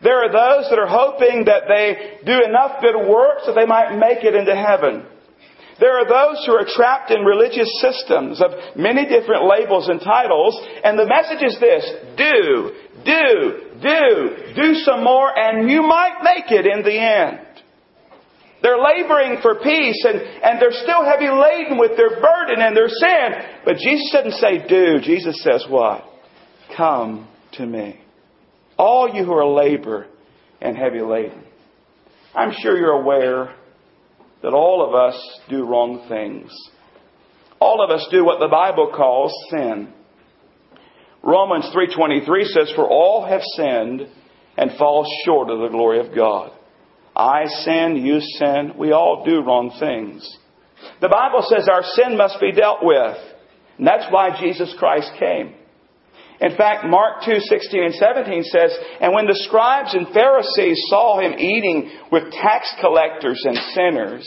There 0.03 0.22
are 0.22 0.29
those 0.29 0.68
that 0.68 0.79
are 0.79 0.87
hoping 0.87 1.46
that 1.46 1.62
they 1.68 2.18
do 2.27 2.44
enough 2.44 2.83
good 2.83 3.09
works 3.09 3.46
that 3.46 3.55
they 3.55 3.64
might 3.64 3.96
make 3.96 4.24
it 4.24 4.35
into 4.35 4.55
heaven. 4.55 5.07
There 5.81 5.96
are 5.96 6.05
those 6.05 6.44
who 6.44 6.53
are 6.53 6.66
trapped 6.68 7.11
in 7.11 7.22
religious 7.24 7.70
systems 7.81 8.42
of 8.42 8.77
many 8.77 9.09
different 9.09 9.48
labels 9.48 9.88
and 9.88 10.03
titles, 10.03 10.61
and 10.85 10.98
the 10.98 11.07
message 11.07 11.42
is 11.42 11.59
this 11.61 11.88
do, 12.14 12.72
do, 13.07 13.61
do, 13.81 14.53
do 14.55 14.74
some 14.85 15.03
more, 15.03 15.33
and 15.35 15.70
you 15.70 15.81
might 15.81 16.20
make 16.22 16.53
it 16.53 16.66
in 16.66 16.83
the 16.83 16.98
end. 16.98 17.48
They're 18.62 18.79
laboring 18.79 19.40
for 19.40 19.57
peace 19.57 20.05
and, 20.05 20.18
and 20.18 20.61
they're 20.61 20.73
still 20.73 21.05
heavy 21.05 21.29
laden 21.29 21.79
with 21.79 21.97
their 21.97 22.21
burden 22.21 22.61
and 22.61 22.77
their 22.77 22.88
sin. 22.88 23.61
But 23.64 23.77
Jesus 23.77 24.11
doesn't 24.12 24.33
say 24.33 24.66
do. 24.68 25.01
Jesus 25.01 25.42
says 25.42 25.64
what? 25.68 26.05
Come 26.77 27.29
to 27.53 27.66
me. 27.66 28.01
All 28.77 29.14
you 29.14 29.25
who 29.25 29.33
are 29.33 29.47
labor 29.47 30.07
and 30.61 30.77
heavy 30.77 31.01
laden. 31.01 31.44
I'm 32.35 32.53
sure 32.61 32.77
you're 32.77 33.01
aware 33.01 33.55
that 34.42 34.53
all 34.53 34.87
of 34.87 34.94
us 34.94 35.40
do 35.49 35.64
wrong 35.64 36.07
things. 36.09 36.51
All 37.61 37.83
of 37.83 37.90
us 37.90 38.07
do 38.11 38.25
what 38.25 38.38
the 38.38 38.49
Bible 38.49 38.92
calls 38.94 39.33
sin. 39.51 39.92
Romans 41.23 41.68
3:23 41.75 42.44
says 42.44 42.73
for 42.75 42.87
all 42.88 43.25
have 43.25 43.42
sinned 43.57 44.09
and 44.57 44.73
fall 44.79 45.05
short 45.25 45.51
of 45.51 45.61
the 45.61 45.68
glory 45.68 45.99
of 45.99 46.14
God. 46.14 46.53
I 47.19 47.47
sin, 47.47 47.97
you 47.97 48.21
sin, 48.21 48.75
we 48.79 48.93
all 48.93 49.25
do 49.27 49.43
wrong 49.43 49.75
things. 49.81 50.39
The 51.01 51.09
Bible 51.09 51.43
says 51.43 51.69
our 51.69 51.83
sin 51.83 52.17
must 52.17 52.41
be 52.41 52.53
dealt 52.53 52.79
with. 52.83 53.17
And 53.79 53.87
that's 53.87 54.07
why 54.11 54.39
Jesus 54.41 54.75
Christ 54.79 55.11
came. 55.19 55.55
In 56.41 56.57
fact, 56.57 56.87
Mark 56.87 57.25
2, 57.25 57.41
16 57.41 57.83
and 57.83 57.95
17 57.95 58.45
says, 58.45 58.71
And 59.01 59.13
when 59.13 59.27
the 59.27 59.39
scribes 59.43 59.95
and 59.95 60.07
Pharisees 60.15 60.79
saw 60.89 61.19
him 61.19 61.35
eating 61.39 61.91
with 62.13 62.31
tax 62.31 62.73
collectors 62.81 63.43
and 63.45 63.59
sinners, 63.75 64.27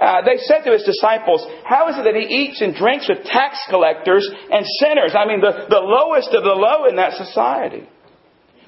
uh, 0.00 0.22
they 0.22 0.38
said 0.38 0.64
to 0.64 0.72
his 0.72 0.82
disciples, 0.82 1.46
How 1.64 1.88
is 1.88 1.98
it 1.98 2.02
that 2.02 2.16
he 2.16 2.26
eats 2.26 2.60
and 2.60 2.74
drinks 2.74 3.08
with 3.08 3.22
tax 3.24 3.58
collectors 3.68 4.28
and 4.50 4.66
sinners? 4.80 5.14
I 5.14 5.26
mean, 5.26 5.40
the, 5.40 5.66
the 5.68 5.78
lowest 5.78 6.34
of 6.34 6.42
the 6.42 6.56
low 6.56 6.86
in 6.86 6.96
that 6.96 7.12
society. 7.12 7.86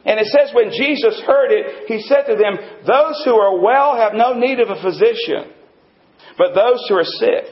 And 0.05 0.19
it 0.19 0.27
says 0.27 0.51
when 0.53 0.71
Jesus 0.71 1.23
heard 1.27 1.53
it, 1.53 1.87
he 1.87 2.03
said 2.03 2.25
to 2.27 2.35
them, 2.35 2.59
Those 2.87 3.23
who 3.25 3.35
are 3.35 3.61
well 3.61 3.97
have 3.97 4.15
no 4.15 4.35
need 4.35 4.59
of 4.59 4.69
a 4.69 4.83
physician, 4.83 5.53
but 6.37 6.55
those 6.55 6.85
who 6.89 6.97
are 6.97 7.05
sick. 7.05 7.45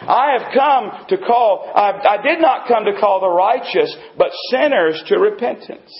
I 0.00 0.36
have 0.38 0.52
come 0.52 1.06
to 1.08 1.16
call, 1.16 1.72
I, 1.74 2.18
I 2.18 2.22
did 2.22 2.40
not 2.40 2.68
come 2.68 2.84
to 2.84 3.00
call 3.00 3.20
the 3.20 3.30
righteous, 3.30 3.96
but 4.18 4.28
sinners 4.50 5.02
to 5.08 5.18
repentance. 5.18 5.90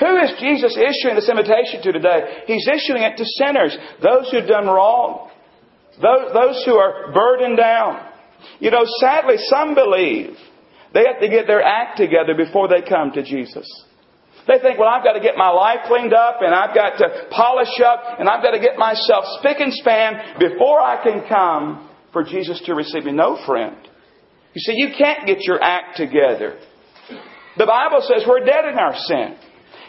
Who 0.00 0.16
is 0.18 0.34
Jesus 0.40 0.76
issuing 0.76 1.14
this 1.14 1.28
invitation 1.28 1.80
to 1.82 1.92
today? 1.92 2.42
He's 2.46 2.66
issuing 2.66 3.02
it 3.02 3.16
to 3.16 3.24
sinners, 3.24 3.76
those 4.02 4.30
who've 4.30 4.48
done 4.48 4.66
wrong, 4.66 5.30
those, 6.02 6.32
those 6.34 6.62
who 6.66 6.74
are 6.74 7.12
burdened 7.12 7.56
down. 7.56 8.06
You 8.58 8.70
know, 8.72 8.84
sadly, 8.98 9.36
some 9.38 9.74
believe 9.74 10.36
they 10.92 11.04
have 11.06 11.20
to 11.20 11.28
get 11.28 11.46
their 11.46 11.62
act 11.62 11.98
together 11.98 12.34
before 12.36 12.68
they 12.68 12.82
come 12.86 13.12
to 13.12 13.22
Jesus. 13.22 13.66
They 14.46 14.58
think, 14.58 14.78
well, 14.78 14.88
I've 14.88 15.04
got 15.04 15.12
to 15.12 15.20
get 15.20 15.36
my 15.36 15.50
life 15.50 15.80
cleaned 15.86 16.14
up 16.14 16.38
and 16.40 16.54
I've 16.54 16.74
got 16.74 16.98
to 16.98 17.28
polish 17.30 17.80
up 17.84 18.18
and 18.18 18.28
I've 18.28 18.42
got 18.42 18.52
to 18.52 18.60
get 18.60 18.76
myself 18.76 19.24
spick 19.38 19.58
and 19.60 19.72
span 19.72 20.38
before 20.38 20.80
I 20.80 21.02
can 21.02 21.28
come 21.28 21.88
for 22.12 22.24
Jesus 22.24 22.60
to 22.66 22.74
receive 22.74 23.04
me. 23.04 23.12
No, 23.12 23.38
friend. 23.46 23.76
You 24.54 24.60
see, 24.60 24.74
you 24.76 24.88
can't 24.96 25.26
get 25.26 25.38
your 25.42 25.62
act 25.62 25.96
together. 25.96 26.58
The 27.56 27.66
Bible 27.66 28.00
says 28.02 28.24
we're 28.26 28.44
dead 28.44 28.64
in 28.64 28.78
our 28.78 28.96
sin. 28.96 29.36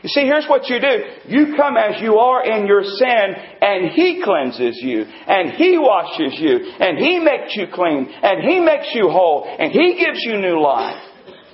You 0.03 0.09
see, 0.09 0.21
here's 0.21 0.47
what 0.47 0.67
you 0.67 0.79
do. 0.79 1.03
You 1.27 1.55
come 1.55 1.77
as 1.77 2.01
you 2.01 2.17
are 2.17 2.43
in 2.43 2.65
your 2.65 2.83
sin, 2.83 3.35
and 3.61 3.91
He 3.91 4.21
cleanses 4.23 4.79
you, 4.81 5.03
and 5.03 5.51
He 5.51 5.77
washes 5.77 6.39
you, 6.39 6.57
and 6.79 6.97
He 6.97 7.19
makes 7.19 7.55
you 7.55 7.67
clean, 7.71 8.09
and 8.23 8.41
He 8.41 8.59
makes 8.59 8.87
you 8.95 9.09
whole, 9.09 9.45
and 9.45 9.71
He 9.71 10.03
gives 10.03 10.19
you 10.23 10.37
new 10.41 10.59
life. 10.59 11.01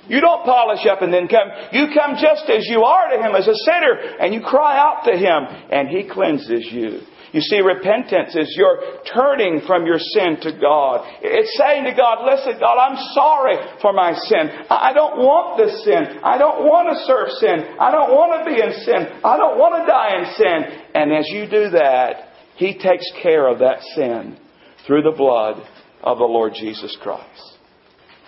You 0.08 0.20
don't 0.20 0.44
polish 0.44 0.86
up 0.86 1.02
and 1.02 1.12
then 1.12 1.28
come. 1.28 1.48
You 1.72 1.88
come 1.94 2.16
just 2.16 2.48
as 2.48 2.66
you 2.66 2.82
are 2.82 3.10
to 3.10 3.22
Him 3.22 3.34
as 3.36 3.46
a 3.46 3.54
sinner, 3.54 4.16
and 4.20 4.34
you 4.34 4.40
cry 4.40 4.78
out 4.78 5.04
to 5.04 5.16
Him, 5.16 5.44
and 5.70 5.88
He 5.88 6.08
cleanses 6.08 6.66
you. 6.72 7.00
You 7.32 7.42
see, 7.42 7.60
repentance 7.60 8.34
is 8.34 8.54
your 8.56 9.02
turning 9.12 9.60
from 9.66 9.84
your 9.84 9.98
sin 9.98 10.38
to 10.40 10.52
God. 10.58 11.04
It's 11.20 11.58
saying 11.58 11.84
to 11.84 11.94
God, 11.94 12.24
listen, 12.24 12.58
God, 12.58 12.78
I'm 12.78 12.96
sorry 13.12 13.56
for 13.82 13.92
my 13.92 14.14
sin. 14.14 14.48
I 14.70 14.92
don't 14.94 15.18
want 15.18 15.58
this 15.58 15.84
sin. 15.84 16.20
I 16.24 16.38
don't 16.38 16.64
want 16.64 16.88
to 16.88 17.04
serve 17.04 17.28
sin. 17.36 17.76
I 17.78 17.90
don't 17.90 18.10
want 18.10 18.40
to 18.40 18.48
be 18.48 18.56
in 18.56 18.72
sin. 18.80 19.20
I 19.22 19.36
don't 19.36 19.58
want 19.58 19.76
to 19.76 19.86
die 19.86 20.16
in 20.18 20.26
sin. 20.36 20.88
And 20.94 21.12
as 21.12 21.28
you 21.28 21.44
do 21.44 21.70
that, 21.76 22.32
He 22.56 22.78
takes 22.78 23.04
care 23.22 23.46
of 23.46 23.58
that 23.58 23.82
sin 23.94 24.38
through 24.86 25.02
the 25.02 25.16
blood 25.16 25.62
of 26.02 26.16
the 26.16 26.24
Lord 26.24 26.54
Jesus 26.54 26.96
Christ. 27.02 27.57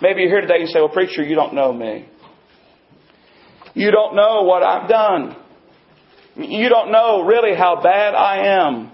Maybe 0.01 0.21
you're 0.21 0.31
here 0.31 0.41
today 0.41 0.61
and 0.61 0.69
say, 0.69 0.79
well, 0.79 0.89
preacher, 0.89 1.23
you 1.23 1.35
don't 1.35 1.53
know 1.53 1.71
me. 1.71 2.09
You 3.73 3.91
don't 3.91 4.15
know 4.15 4.43
what 4.43 4.63
I've 4.63 4.89
done. 4.89 5.35
You 6.35 6.69
don't 6.69 6.91
know 6.91 7.23
really 7.23 7.55
how 7.55 7.81
bad 7.81 8.15
I 8.15 8.65
am. 8.65 8.91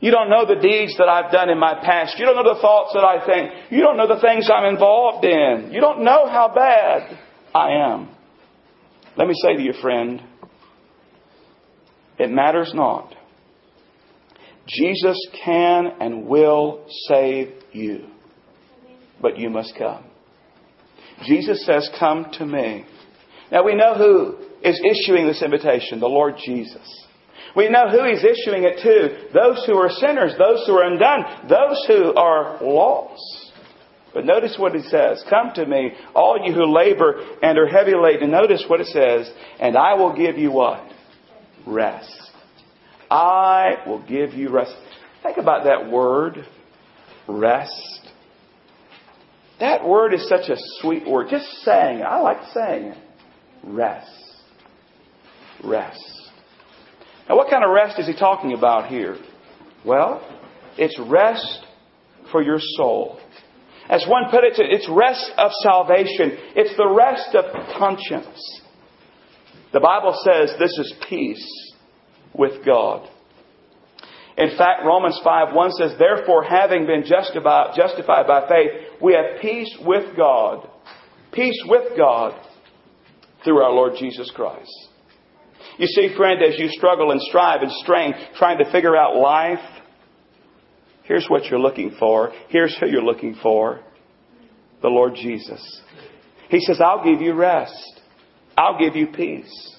You 0.00 0.10
don't 0.10 0.30
know 0.30 0.46
the 0.46 0.60
deeds 0.60 0.96
that 0.98 1.08
I've 1.08 1.30
done 1.30 1.50
in 1.50 1.58
my 1.58 1.74
past. 1.74 2.18
You 2.18 2.24
don't 2.24 2.36
know 2.36 2.54
the 2.54 2.60
thoughts 2.60 2.92
that 2.94 3.04
I 3.04 3.24
think. 3.24 3.70
You 3.70 3.82
don't 3.82 3.96
know 3.96 4.08
the 4.08 4.20
things 4.20 4.48
I'm 4.52 4.64
involved 4.72 5.24
in. 5.24 5.70
You 5.72 5.80
don't 5.80 6.04
know 6.04 6.28
how 6.28 6.52
bad 6.54 7.18
I 7.54 7.92
am. 7.92 8.08
Let 9.16 9.28
me 9.28 9.34
say 9.42 9.56
to 9.56 9.62
you, 9.62 9.74
friend, 9.80 10.22
it 12.18 12.30
matters 12.30 12.72
not. 12.74 13.14
Jesus 14.66 15.18
can 15.44 15.86
and 16.00 16.26
will 16.26 16.86
save 17.08 17.52
you, 17.72 18.06
but 19.20 19.38
you 19.38 19.50
must 19.50 19.74
come. 19.76 20.09
Jesus 21.26 21.64
says, 21.66 21.88
Come 21.98 22.26
to 22.34 22.46
me. 22.46 22.84
Now 23.52 23.64
we 23.64 23.74
know 23.74 23.94
who 23.94 24.36
is 24.62 24.80
issuing 24.84 25.26
this 25.26 25.42
invitation 25.42 26.00
the 26.00 26.06
Lord 26.06 26.34
Jesus. 26.44 27.06
We 27.56 27.68
know 27.68 27.88
who 27.90 28.04
He's 28.04 28.24
issuing 28.24 28.64
it 28.64 28.82
to 28.82 29.32
those 29.34 29.64
who 29.66 29.76
are 29.76 29.90
sinners, 29.90 30.34
those 30.38 30.64
who 30.66 30.74
are 30.74 30.84
undone, 30.84 31.48
those 31.48 31.84
who 31.86 32.14
are 32.14 32.62
lost. 32.62 33.52
But 34.14 34.24
notice 34.24 34.56
what 34.58 34.74
He 34.74 34.82
says 34.82 35.24
Come 35.28 35.52
to 35.54 35.66
me, 35.66 35.92
all 36.14 36.38
you 36.44 36.52
who 36.54 36.72
labor 36.72 37.14
and 37.42 37.58
are 37.58 37.66
heavy 37.66 37.94
laden. 37.94 38.30
Notice 38.30 38.64
what 38.68 38.80
it 38.80 38.88
says, 38.88 39.30
and 39.58 39.76
I 39.76 39.94
will 39.94 40.16
give 40.16 40.38
you 40.38 40.52
what? 40.52 40.84
Rest. 41.66 42.30
I 43.10 43.82
will 43.86 44.06
give 44.06 44.34
you 44.34 44.50
rest. 44.50 44.74
Think 45.22 45.36
about 45.36 45.64
that 45.64 45.90
word, 45.90 46.46
rest. 47.28 47.99
That 49.60 49.86
word 49.86 50.14
is 50.14 50.28
such 50.28 50.48
a 50.48 50.56
sweet 50.80 51.06
word. 51.06 51.28
Just 51.30 51.46
saying 51.64 51.98
it. 51.98 52.02
I 52.02 52.20
like 52.20 52.38
saying 52.54 52.84
it. 52.84 52.98
Rest. 53.62 54.10
Rest. 55.62 56.30
Now, 57.28 57.36
what 57.36 57.50
kind 57.50 57.62
of 57.62 57.70
rest 57.70 57.98
is 57.98 58.06
he 58.06 58.14
talking 58.14 58.54
about 58.54 58.88
here? 58.88 59.16
Well, 59.84 60.26
it's 60.76 60.98
rest 60.98 61.64
for 62.32 62.42
your 62.42 62.58
soul. 62.58 63.20
As 63.88 64.04
one 64.08 64.30
put 64.30 64.44
it, 64.44 64.54
it's 64.56 64.88
rest 64.88 65.32
of 65.36 65.50
salvation. 65.62 66.38
It's 66.56 66.76
the 66.76 66.88
rest 66.88 67.34
of 67.34 67.44
conscience. 67.76 68.62
The 69.72 69.80
Bible 69.80 70.16
says 70.24 70.54
this 70.58 70.78
is 70.78 70.94
peace 71.08 71.74
with 72.34 72.64
God. 72.64 73.08
In 74.40 74.56
fact, 74.56 74.86
Romans 74.86 75.20
5 75.22 75.54
1 75.54 75.70
says, 75.72 75.92
Therefore, 75.98 76.42
having 76.42 76.86
been 76.86 77.04
justified, 77.04 77.74
justified 77.76 78.26
by 78.26 78.48
faith, 78.48 78.70
we 79.00 79.12
have 79.12 79.40
peace 79.42 79.76
with 79.84 80.16
God. 80.16 80.66
Peace 81.30 81.62
with 81.66 81.96
God 81.96 82.40
through 83.44 83.62
our 83.62 83.70
Lord 83.70 83.92
Jesus 83.98 84.32
Christ. 84.34 84.70
You 85.76 85.86
see, 85.86 86.14
friend, 86.16 86.42
as 86.42 86.58
you 86.58 86.68
struggle 86.68 87.10
and 87.10 87.20
strive 87.20 87.60
and 87.60 87.70
strain 87.70 88.14
trying 88.36 88.58
to 88.58 88.72
figure 88.72 88.96
out 88.96 89.16
life, 89.16 89.58
here's 91.04 91.26
what 91.28 91.44
you're 91.44 91.60
looking 91.60 91.96
for. 91.98 92.32
Here's 92.48 92.76
who 92.78 92.86
you're 92.86 93.02
looking 93.02 93.36
for 93.42 93.80
the 94.80 94.88
Lord 94.88 95.14
Jesus. 95.16 95.82
He 96.48 96.60
says, 96.60 96.80
I'll 96.80 97.04
give 97.04 97.20
you 97.20 97.34
rest. 97.34 98.00
I'll 98.56 98.78
give 98.78 98.96
you 98.96 99.08
peace. 99.08 99.76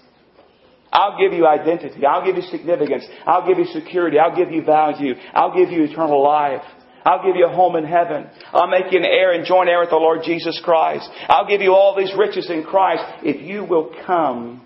I'll 0.92 1.18
give 1.18 1.34
you 1.34 1.48
identity. 1.48 2.06
I'll 2.06 2.26
give 2.26 2.36
you 2.36 2.42
significance. 2.44 3.06
I'll 3.26 3.48
give 3.48 3.58
you 3.58 3.66
security. 3.66 4.20
I'll 4.20 4.36
give 4.36 4.52
you 4.52 4.64
value. 4.64 5.14
I'll 5.34 5.56
give 5.56 5.70
you 5.70 5.84
eternal 5.84 6.22
life. 6.22 6.64
I'll 7.04 7.24
give 7.26 7.36
you 7.36 7.48
a 7.48 7.54
home 7.54 7.76
in 7.76 7.86
heaven. 7.86 8.30
I'll 8.54 8.68
make 8.68 8.92
you 8.92 9.00
an 9.00 9.06
heir 9.06 9.32
and 9.32 9.46
joint 9.46 9.70
heir 9.70 9.80
with 9.80 9.90
the 9.90 9.96
Lord 9.96 10.20
Jesus 10.24 10.62
Christ. 10.64 11.10
I'll 11.28 11.48
give 11.48 11.62
you 11.62 11.74
all 11.74 11.96
these 11.98 12.14
riches 12.18 12.50
in 12.50 12.64
Christ 12.64 13.04
if 13.24 13.42
you 13.42 13.64
will 13.64 13.96
come 14.06 14.66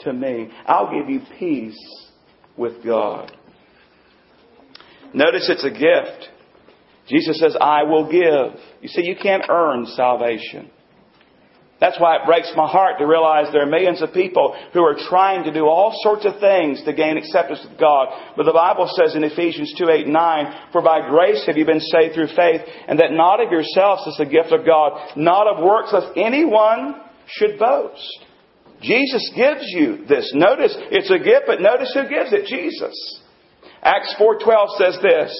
to 0.00 0.12
me. 0.12 0.50
I'll 0.66 0.92
give 0.92 1.08
you 1.08 1.20
peace 1.38 2.10
with 2.56 2.84
God. 2.84 3.32
Notice 5.14 5.48
it's 5.48 5.64
a 5.64 5.70
gift. 5.70 6.28
Jesus 7.08 7.40
says, 7.40 7.56
I 7.60 7.82
will 7.82 8.10
give. 8.10 8.60
You 8.80 8.88
see, 8.88 9.02
you 9.04 9.16
can't 9.20 9.44
earn 9.48 9.86
salvation. 9.86 10.70
That's 11.82 11.98
why 11.98 12.14
it 12.14 12.26
breaks 12.26 12.52
my 12.54 12.70
heart 12.70 12.98
to 12.98 13.10
realize 13.10 13.50
there 13.50 13.66
are 13.66 13.66
millions 13.66 14.02
of 14.02 14.14
people 14.14 14.54
who 14.72 14.84
are 14.84 14.94
trying 15.10 15.42
to 15.42 15.52
do 15.52 15.66
all 15.66 15.90
sorts 16.04 16.24
of 16.24 16.38
things 16.38 16.80
to 16.84 16.92
gain 16.92 17.16
acceptance 17.18 17.58
with 17.68 17.76
God. 17.76 18.06
But 18.36 18.46
the 18.46 18.54
Bible 18.54 18.88
says 18.94 19.16
in 19.16 19.24
Ephesians 19.24 19.74
2, 19.76 19.90
8, 19.90 20.06
9, 20.06 20.70
For 20.70 20.80
by 20.80 21.10
grace 21.10 21.42
have 21.48 21.56
you 21.56 21.66
been 21.66 21.80
saved 21.80 22.14
through 22.14 22.28
faith, 22.36 22.60
and 22.86 23.00
that 23.00 23.10
not 23.10 23.42
of 23.42 23.50
yourselves 23.50 24.06
is 24.06 24.14
the 24.16 24.30
gift 24.30 24.52
of 24.52 24.64
God, 24.64 24.94
not 25.16 25.48
of 25.48 25.64
works, 25.64 25.90
lest 25.92 26.14
anyone 26.14 27.02
should 27.26 27.58
boast. 27.58 28.26
Jesus 28.80 29.32
gives 29.34 29.66
you 29.66 30.06
this. 30.06 30.30
Notice, 30.36 30.76
it's 30.94 31.10
a 31.10 31.18
gift, 31.18 31.46
but 31.48 31.60
notice 31.60 31.90
who 31.94 32.08
gives 32.08 32.32
it. 32.32 32.46
Jesus. 32.46 32.94
Acts 33.82 34.14
4.12 34.20 34.78
says 34.78 34.98
this, 35.02 35.34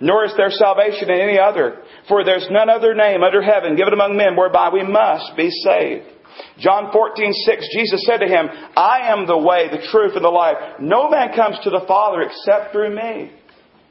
nor 0.00 0.24
is 0.24 0.32
there 0.36 0.50
salvation 0.50 1.10
in 1.10 1.20
any 1.20 1.38
other. 1.38 1.82
For 2.08 2.24
there's 2.24 2.46
none 2.50 2.68
other 2.68 2.94
name 2.94 3.22
under 3.22 3.42
heaven 3.42 3.76
given 3.76 3.92
among 3.92 4.16
men 4.16 4.36
whereby 4.36 4.70
we 4.72 4.82
must 4.82 5.36
be 5.36 5.50
saved. 5.50 6.04
John 6.58 6.92
14, 6.92 7.32
6, 7.32 7.68
Jesus 7.72 8.04
said 8.04 8.18
to 8.18 8.28
him, 8.28 8.48
I 8.76 9.12
am 9.12 9.26
the 9.26 9.38
way, 9.38 9.68
the 9.70 9.86
truth, 9.90 10.12
and 10.16 10.24
the 10.24 10.28
life. 10.28 10.56
No 10.80 11.08
man 11.08 11.34
comes 11.34 11.56
to 11.64 11.70
the 11.70 11.84
Father 11.88 12.22
except 12.22 12.72
through 12.72 12.94
me. 12.94 13.32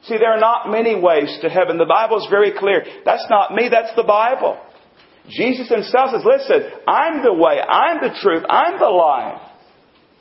See, 0.04 0.18
there 0.18 0.32
are 0.32 0.40
not 0.40 0.70
many 0.70 0.94
ways 0.94 1.36
to 1.42 1.48
heaven. 1.48 1.78
The 1.78 1.84
Bible 1.86 2.18
is 2.18 2.28
very 2.30 2.52
clear. 2.56 2.84
That's 3.04 3.26
not 3.28 3.52
me, 3.52 3.68
that's 3.68 3.94
the 3.96 4.04
Bible. 4.04 4.58
Jesus 5.28 5.68
himself 5.68 6.10
says, 6.10 6.22
listen, 6.24 6.70
I'm 6.86 7.24
the 7.24 7.32
way, 7.32 7.58
I'm 7.60 8.00
the 8.00 8.16
truth, 8.22 8.44
I'm 8.48 8.78
the 8.78 8.88
life. 8.88 9.42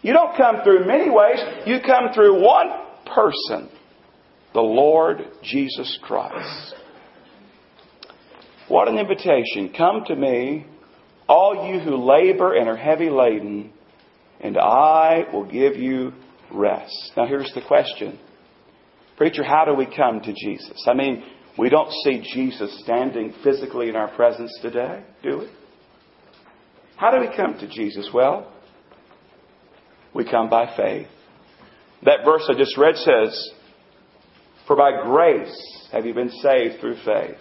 You 0.02 0.14
don't 0.14 0.36
come 0.36 0.64
through 0.64 0.88
many 0.88 1.12
ways, 1.12 1.38
you 1.68 1.78
come 1.86 2.14
through 2.14 2.42
one 2.42 2.68
person 3.06 3.70
the 4.56 4.62
Lord 4.62 5.18
Jesus 5.44 6.00
Christ. 6.02 6.74
What 8.70 8.88
an 8.88 8.98
invitation. 8.98 9.74
Come 9.78 10.06
to 10.08 10.16
me, 10.16 10.66
all 11.28 11.68
you 11.70 11.82
who 11.82 11.98
labor 11.98 12.56
and 12.56 12.70
are 12.70 12.78
heavy 12.78 13.10
laden, 13.10 13.74
and 14.40 14.58
I 14.58 15.26
will 15.32 15.44
give 15.44 15.76
you 15.76 16.14
rest. 16.52 17.12
Now 17.18 17.28
here's 17.28 17.52
the 17.54 17.62
question. 17.68 18.18
Preacher, 19.18 19.44
how 19.44 19.66
do 19.66 19.74
we 19.74 19.86
come 19.86 20.22
to 20.22 20.34
Jesus? 20.34 20.86
I 20.88 20.94
mean, 20.94 21.24
we 21.60 21.70
don't 21.70 21.92
see 22.04 22.26
Jesus 22.34 22.82
standing 22.82 23.34
physically 23.44 23.90
in 23.90 23.98
our 23.98 24.14
presence 24.16 24.58
today, 24.62 25.04
do 25.22 25.40
we? 25.40 25.48
How 26.96 27.12
do 27.12 27.20
we 27.20 27.36
come 27.36 27.60
to 27.60 27.68
Jesus? 27.68 28.10
Well, 28.14 28.52
we 30.14 30.24
come 30.24 30.50
by 30.50 30.76
faith. 30.78 31.08
That 32.04 32.24
verse 32.24 32.50
I 32.50 32.58
just 32.58 32.78
read 32.78 32.96
says, 32.96 33.52
for 34.68 34.76
by 34.76 35.04
grace 35.04 35.88
have 35.92 36.06
you 36.06 36.14
been 36.14 36.30
saved 36.30 36.80
through 36.80 36.98
faith. 37.06 37.38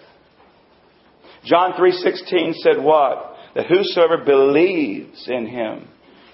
John 1.43 1.73
3:16 1.73 2.53
said 2.55 2.83
what? 2.83 3.35
That 3.55 3.67
whosoever 3.67 4.17
believes 4.17 5.27
in 5.27 5.45
him 5.45 5.87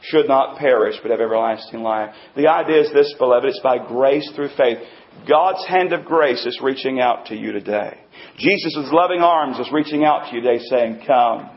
should 0.03 0.27
not 0.27 0.57
perish 0.57 0.95
but 1.01 1.11
have 1.11 1.21
everlasting 1.21 1.83
life. 1.83 2.15
The 2.35 2.47
idea 2.47 2.81
is 2.81 2.91
this, 2.91 3.13
beloved, 3.19 3.47
it's 3.47 3.59
by 3.59 3.77
grace 3.77 4.29
through 4.35 4.49
faith. 4.57 4.79
God's 5.29 5.65
hand 5.67 5.93
of 5.93 6.05
grace 6.05 6.45
is 6.45 6.59
reaching 6.61 6.99
out 6.99 7.27
to 7.27 7.35
you 7.35 7.51
today. 7.51 7.99
Jesus' 8.37 8.89
loving 8.91 9.21
arms 9.21 9.59
is 9.59 9.71
reaching 9.71 10.03
out 10.03 10.29
to 10.29 10.35
you 10.35 10.41
today 10.41 10.63
saying, 10.63 11.01
Come. 11.05 11.49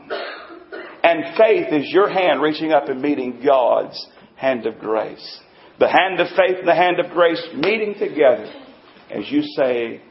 And 1.03 1.35
faith 1.37 1.67
is 1.71 1.91
your 1.91 2.09
hand 2.09 2.41
reaching 2.41 2.71
up 2.71 2.89
and 2.89 3.01
meeting 3.01 3.41
God's 3.43 4.05
hand 4.35 4.65
of 4.65 4.79
grace. 4.79 5.39
The 5.79 5.89
hand 5.89 6.19
of 6.19 6.27
faith 6.29 6.59
and 6.59 6.67
the 6.67 6.75
hand 6.75 6.99
of 6.99 7.11
grace 7.11 7.41
meeting 7.55 7.95
together 7.97 8.64
as 9.11 9.29
you 9.29 9.41
say, 9.55 10.01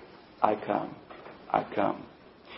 I 0.42 0.54
come, 0.54 0.94
I 1.50 1.64
come. 1.74 2.07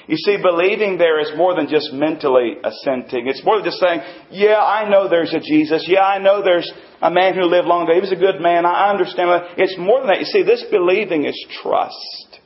You 0.09 0.17
see, 0.17 0.37
believing 0.41 0.99
there 0.99 1.19
is 1.21 1.33
more 1.37 1.57
than 1.57 1.69
just 1.69 1.93
mentally 1.93 2.55
assenting. 2.63 3.27
It's 3.27 3.45
more 3.45 3.57
than 3.57 3.65
just 3.65 3.81
saying, 3.81 4.01
yeah, 4.31 4.59
I 4.59 4.89
know 4.89 5.09
there's 5.09 5.35
a 5.35 5.41
Jesus. 5.41 5.85
Yeah, 5.89 6.05
I 6.05 6.19
know 6.19 6.43
there's 6.45 6.71
a 7.03 7.11
man 7.11 7.35
who 7.35 7.43
lived 7.43 7.67
long 7.67 7.85
ago. 7.85 7.95
He 7.95 8.01
was 8.01 8.13
a 8.13 8.17
good 8.17 8.41
man. 8.41 8.65
I 8.65 8.91
understand. 8.91 9.31
It's 9.57 9.77
more 9.77 10.01
than 10.01 10.09
that. 10.09 10.21
You 10.21 10.27
see, 10.27 10.45
this 10.45 10.65
believing 10.71 11.25
is 11.25 11.47
trust. 11.61 12.41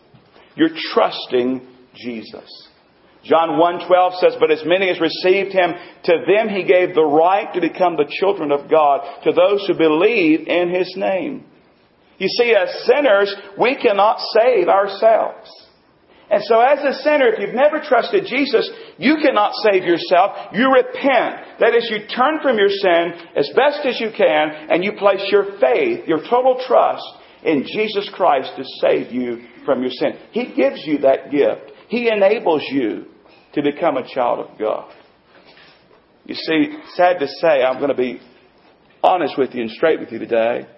You're 0.54 0.74
trusting 0.92 1.60
Jesus. 1.94 2.68
John 3.24 3.58
1:12 3.58 4.14
says, 4.14 4.36
"But 4.40 4.50
as 4.50 4.64
many 4.64 4.88
as 4.88 4.98
received 4.98 5.52
him, 5.52 5.74
to 6.04 6.24
them 6.26 6.48
he 6.48 6.62
gave 6.62 6.94
the 6.94 7.04
right 7.04 7.52
to 7.52 7.60
become 7.60 7.96
the 7.96 8.10
children 8.20 8.50
of 8.52 8.70
God, 8.70 9.06
to 9.24 9.32
those 9.32 9.66
who 9.66 9.74
believe 9.74 10.48
in 10.48 10.70
his 10.70 10.96
name." 10.96 11.44
You 12.20 12.28
see, 12.28 12.54
as 12.54 12.84
sinners, 12.84 13.34
we 13.58 13.76
cannot 13.76 14.20
save 14.38 14.68
ourselves. 14.68 15.50
And 16.30 16.44
so 16.44 16.60
as 16.60 16.78
a 16.84 17.02
sinner, 17.02 17.26
if 17.26 17.40
you've 17.40 17.54
never 17.54 17.80
trusted 17.80 18.26
Jesus, 18.26 18.70
you 18.98 19.16
cannot 19.16 19.52
save 19.64 19.82
yourself. 19.82 20.52
You 20.52 20.70
repent. 20.70 21.58
That 21.58 21.74
is, 21.74 21.90
you 21.90 22.06
turn 22.06 22.38
from 22.40 22.56
your 22.56 22.68
sin 22.68 23.14
as 23.34 23.50
best 23.56 23.84
as 23.84 23.98
you 23.98 24.10
can 24.16 24.68
and 24.70 24.84
you 24.84 24.92
place 24.92 25.26
your 25.32 25.58
faith, 25.58 26.06
your 26.06 26.20
total 26.20 26.62
trust 26.68 27.02
in 27.42 27.64
Jesus 27.66 28.08
Christ 28.14 28.52
to 28.56 28.64
save 28.80 29.10
you 29.10 29.48
from 29.64 29.80
your 29.80 29.90
sin. 29.90 30.12
He 30.30 30.52
gives 30.54 30.86
you 30.86 30.98
that 30.98 31.32
gift. 31.32 31.72
He 31.88 32.08
enables 32.08 32.62
you 32.70 33.06
to 33.54 33.62
become 33.62 33.96
a 33.96 34.06
child 34.06 34.46
of 34.46 34.58
God. 34.58 34.92
You 36.26 36.34
see, 36.34 36.76
sad 36.94 37.18
to 37.18 37.26
say, 37.26 37.64
I'm 37.64 37.78
going 37.78 37.88
to 37.88 37.96
be 37.96 38.20
honest 39.02 39.36
with 39.36 39.54
you 39.54 39.62
and 39.62 39.70
straight 39.70 39.98
with 39.98 40.12
you 40.12 40.20
today. 40.20 40.68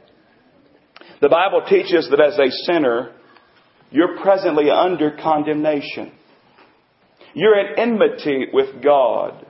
The 1.22 1.28
Bible 1.28 1.62
teaches 1.68 2.08
that 2.10 2.20
as 2.20 2.36
a 2.36 2.50
sinner, 2.66 3.12
you're 3.92 4.20
presently 4.20 4.70
under 4.70 5.12
condemnation. 5.12 6.10
You're 7.32 7.60
in 7.60 7.78
enmity 7.78 8.46
with 8.52 8.82
God. 8.82 9.46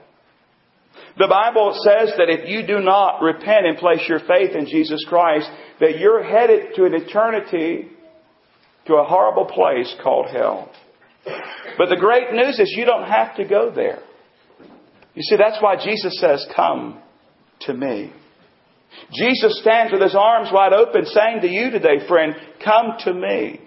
The 1.17 1.27
Bible 1.27 1.73
says 1.83 2.13
that 2.17 2.29
if 2.29 2.47
you 2.47 2.67
do 2.67 2.79
not 2.79 3.23
repent 3.23 3.65
and 3.65 3.79
place 3.79 4.07
your 4.07 4.19
faith 4.19 4.55
in 4.55 4.67
Jesus 4.67 5.03
Christ, 5.09 5.49
that 5.79 5.97
you're 5.97 6.23
headed 6.23 6.75
to 6.75 6.85
an 6.85 6.93
eternity 6.93 7.89
to 8.85 8.93
a 8.93 9.03
horrible 9.03 9.45
place 9.45 9.95
called 10.03 10.27
hell. 10.27 10.71
But 11.25 11.89
the 11.89 11.97
great 11.99 12.31
news 12.33 12.59
is 12.59 12.71
you 12.77 12.85
don't 12.85 13.09
have 13.09 13.35
to 13.37 13.45
go 13.45 13.71
there. 13.73 14.03
You 15.15 15.23
see, 15.23 15.37
that's 15.37 15.59
why 15.59 15.83
Jesus 15.83 16.19
says, 16.19 16.45
Come 16.55 17.01
to 17.61 17.73
me. 17.73 18.13
Jesus 19.13 19.59
stands 19.61 19.91
with 19.91 20.01
his 20.01 20.15
arms 20.15 20.49
wide 20.51 20.73
open 20.73 21.05
saying 21.05 21.41
to 21.41 21.47
you 21.47 21.69
today, 21.69 22.07
friend, 22.07 22.35
come 22.63 22.93
to 22.99 23.13
me. 23.13 23.61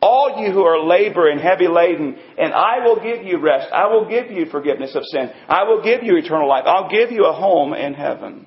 All 0.00 0.42
you 0.44 0.52
who 0.52 0.62
are 0.62 0.86
labor 0.86 1.30
and 1.30 1.40
heavy 1.40 1.66
laden, 1.66 2.18
and 2.36 2.52
I 2.52 2.84
will 2.84 2.96
give 2.96 3.24
you 3.24 3.38
rest. 3.40 3.72
I 3.72 3.86
will 3.86 4.06
give 4.06 4.30
you 4.30 4.46
forgiveness 4.46 4.94
of 4.94 5.02
sin. 5.04 5.30
I 5.48 5.64
will 5.64 5.82
give 5.82 6.02
you 6.02 6.16
eternal 6.16 6.48
life. 6.48 6.64
I'll 6.66 6.90
give 6.90 7.10
you 7.10 7.24
a 7.24 7.32
home 7.32 7.72
in 7.72 7.94
heaven. 7.94 8.46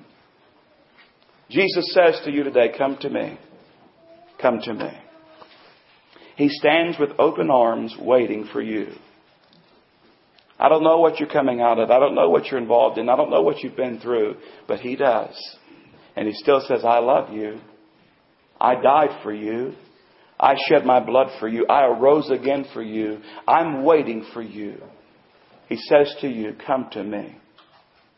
Jesus 1.50 1.92
says 1.92 2.20
to 2.24 2.30
you 2.30 2.44
today, 2.44 2.72
come 2.76 2.96
to 3.00 3.10
me. 3.10 3.38
Come 4.40 4.60
to 4.62 4.74
me. 4.74 4.90
He 6.36 6.48
stands 6.48 6.96
with 6.98 7.10
open 7.18 7.50
arms 7.50 7.96
waiting 7.98 8.48
for 8.52 8.62
you. 8.62 8.92
I 10.58 10.68
don't 10.68 10.84
know 10.84 10.98
what 10.98 11.18
you're 11.18 11.28
coming 11.28 11.60
out 11.60 11.78
of. 11.80 11.90
I 11.90 11.98
don't 11.98 12.14
know 12.14 12.30
what 12.30 12.46
you're 12.46 12.60
involved 12.60 12.98
in. 12.98 13.08
I 13.08 13.16
don't 13.16 13.30
know 13.30 13.42
what 13.42 13.62
you've 13.62 13.76
been 13.76 13.98
through, 13.98 14.36
but 14.68 14.78
He 14.78 14.94
does. 14.94 15.36
And 16.18 16.26
he 16.26 16.34
still 16.34 16.60
says, 16.66 16.80
I 16.84 16.98
love 16.98 17.32
you. 17.32 17.60
I 18.60 18.74
died 18.74 19.20
for 19.22 19.32
you. 19.32 19.74
I 20.40 20.56
shed 20.68 20.84
my 20.84 20.98
blood 20.98 21.28
for 21.38 21.46
you. 21.46 21.64
I 21.70 21.84
arose 21.86 22.28
again 22.28 22.66
for 22.74 22.82
you. 22.82 23.20
I'm 23.46 23.84
waiting 23.84 24.26
for 24.34 24.42
you. 24.42 24.82
He 25.68 25.76
says 25.76 26.12
to 26.22 26.28
you, 26.28 26.56
Come 26.66 26.88
to 26.90 27.04
me. 27.04 27.36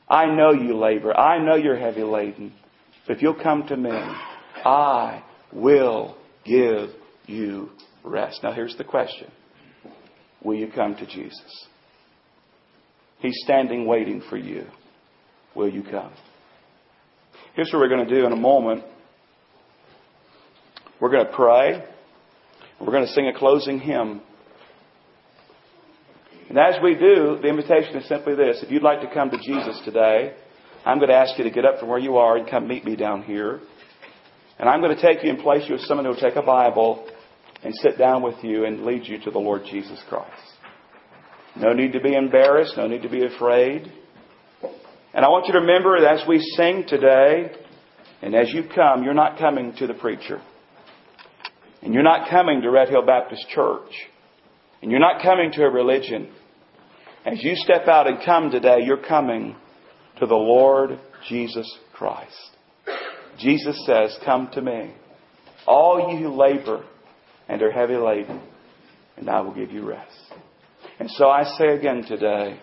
I 0.09 0.35
know 0.35 0.51
you 0.51 0.79
labor. 0.79 1.15
I 1.15 1.45
know 1.45 1.57
you're 1.57 1.79
heavy 1.79 2.03
laden. 2.03 2.55
But 3.07 3.17
if 3.17 3.23
you'll 3.23 3.35
come 3.35 3.67
to 3.67 3.77
me, 3.77 3.91
I 3.93 5.23
will 5.53 6.17
give 6.47 6.89
you 7.27 7.69
rest. 8.03 8.41
Now 8.43 8.55
here's 8.55 8.77
the 8.79 8.85
question 8.85 9.31
Will 10.43 10.57
you 10.57 10.73
come 10.75 10.97
to 10.97 11.05
Jesus? 11.05 11.67
He's 13.19 13.39
standing 13.45 13.85
waiting 13.85 14.23
for 14.31 14.39
you. 14.39 14.65
Will 15.55 15.69
you 15.69 15.83
come? 15.83 16.15
Here's 17.55 17.73
what 17.73 17.81
we're 17.81 17.89
going 17.89 18.07
to 18.07 18.15
do 18.15 18.27
in 18.27 18.33
a 18.33 18.37
moment. 18.37 18.85
We're 21.01 21.11
going 21.11 21.27
to 21.27 21.33
pray. 21.33 21.85
We're 22.81 22.93
going 22.93 23.07
to 23.07 23.13
sing 23.13 23.27
a 23.27 23.37
closing 23.37 23.81
hymn. 23.81 24.21
And 26.49 26.59
as 26.59 26.77
we 26.83 26.95
do, 26.95 27.39
the 27.43 27.49
invitation 27.49 27.97
is 27.97 28.09
simply 28.09 28.35
this. 28.35 28.63
If 28.63 28.71
you'd 28.71 28.83
like 28.83 29.01
to 29.01 29.13
come 29.13 29.31
to 29.31 29.39
Jesus 29.39 29.81
today, 29.85 30.35
I'm 30.85 30.99
going 30.99 31.11
to 31.11 31.17
ask 31.17 31.37
you 31.39 31.45
to 31.45 31.51
get 31.51 31.65
up 31.65 31.79
from 31.79 31.89
where 31.89 31.99
you 31.99 32.17
are 32.17 32.37
and 32.37 32.49
come 32.49 32.69
meet 32.69 32.85
me 32.85 32.97
down 32.97 33.23
here. 33.23 33.61
And 34.59 34.69
I'm 34.69 34.81
going 34.81 34.95
to 34.97 35.03
take 35.03 35.25
you 35.25 35.31
and 35.31 35.39
place 35.39 35.65
you 35.67 35.75
with 35.75 35.83
someone 35.83 36.05
who 36.05 36.13
will 36.13 36.21
take 36.21 36.37
a 36.37 36.43
Bible 36.43 37.09
and 37.63 37.75
sit 37.77 37.99
down 37.99 38.23
with 38.23 38.43
you 38.43 38.65
and 38.65 38.85
lead 38.85 39.07
you 39.07 39.19
to 39.25 39.31
the 39.31 39.39
Lord 39.39 39.63
Jesus 39.71 40.01
Christ. 40.09 40.31
No 41.57 41.73
need 41.73 41.93
to 41.93 42.01
be 42.01 42.15
embarrassed. 42.15 42.75
No 42.77 42.87
need 42.87 43.03
to 43.03 43.09
be 43.09 43.25
afraid. 43.25 43.93
And 45.13 45.25
I 45.25 45.29
want 45.29 45.47
you 45.47 45.53
to 45.55 45.61
remember 45.61 46.01
that 46.01 46.21
as 46.21 46.29
we 46.29 46.39
sing 46.57 46.85
today, 46.87 47.51
and 48.23 48.35
as 48.35 48.53
you 48.53 48.65
come, 48.75 49.03
you're 49.03 49.15
not 49.15 49.39
coming 49.39 49.75
to 49.79 49.87
the 49.87 49.95
preacher. 49.95 50.41
and 51.83 51.95
you're 51.95 52.03
not 52.03 52.29
coming 52.29 52.61
to 52.61 52.71
Red 52.71 52.91
Hill 52.91 53.05
Baptist 53.07 53.49
Church, 53.49 53.91
and 54.83 54.91
you're 54.91 55.01
not 55.01 55.23
coming 55.23 55.51
to 55.53 55.63
a 55.65 55.71
religion, 55.71 56.31
as 57.25 57.43
you 57.43 57.55
step 57.57 57.89
out 57.89 58.07
and 58.07 58.19
come 58.25 58.51
today, 58.51 58.79
you're 58.85 59.03
coming 59.03 59.57
to 60.19 60.27
the 60.27 60.35
Lord 60.35 60.99
Jesus 61.29 61.67
Christ. 61.93 62.51
Jesus 63.39 63.83
says, 63.87 64.17
Come 64.25 64.51
to 64.53 64.63
me, 64.63 64.95
all 65.67 66.13
you 66.13 66.19
who 66.19 66.35
labor 66.35 66.85
and 67.49 67.63
are 67.63 67.71
heavy 67.71 67.97
laden, 67.97 68.41
and 69.17 69.29
I 69.29 69.41
will 69.41 69.55
give 69.55 69.71
you 69.71 69.87
rest. 69.87 70.33
And 70.99 71.11
so 71.11 71.29
I 71.29 71.45
say 71.59 71.69
again 71.69 72.05
today, 72.07 72.59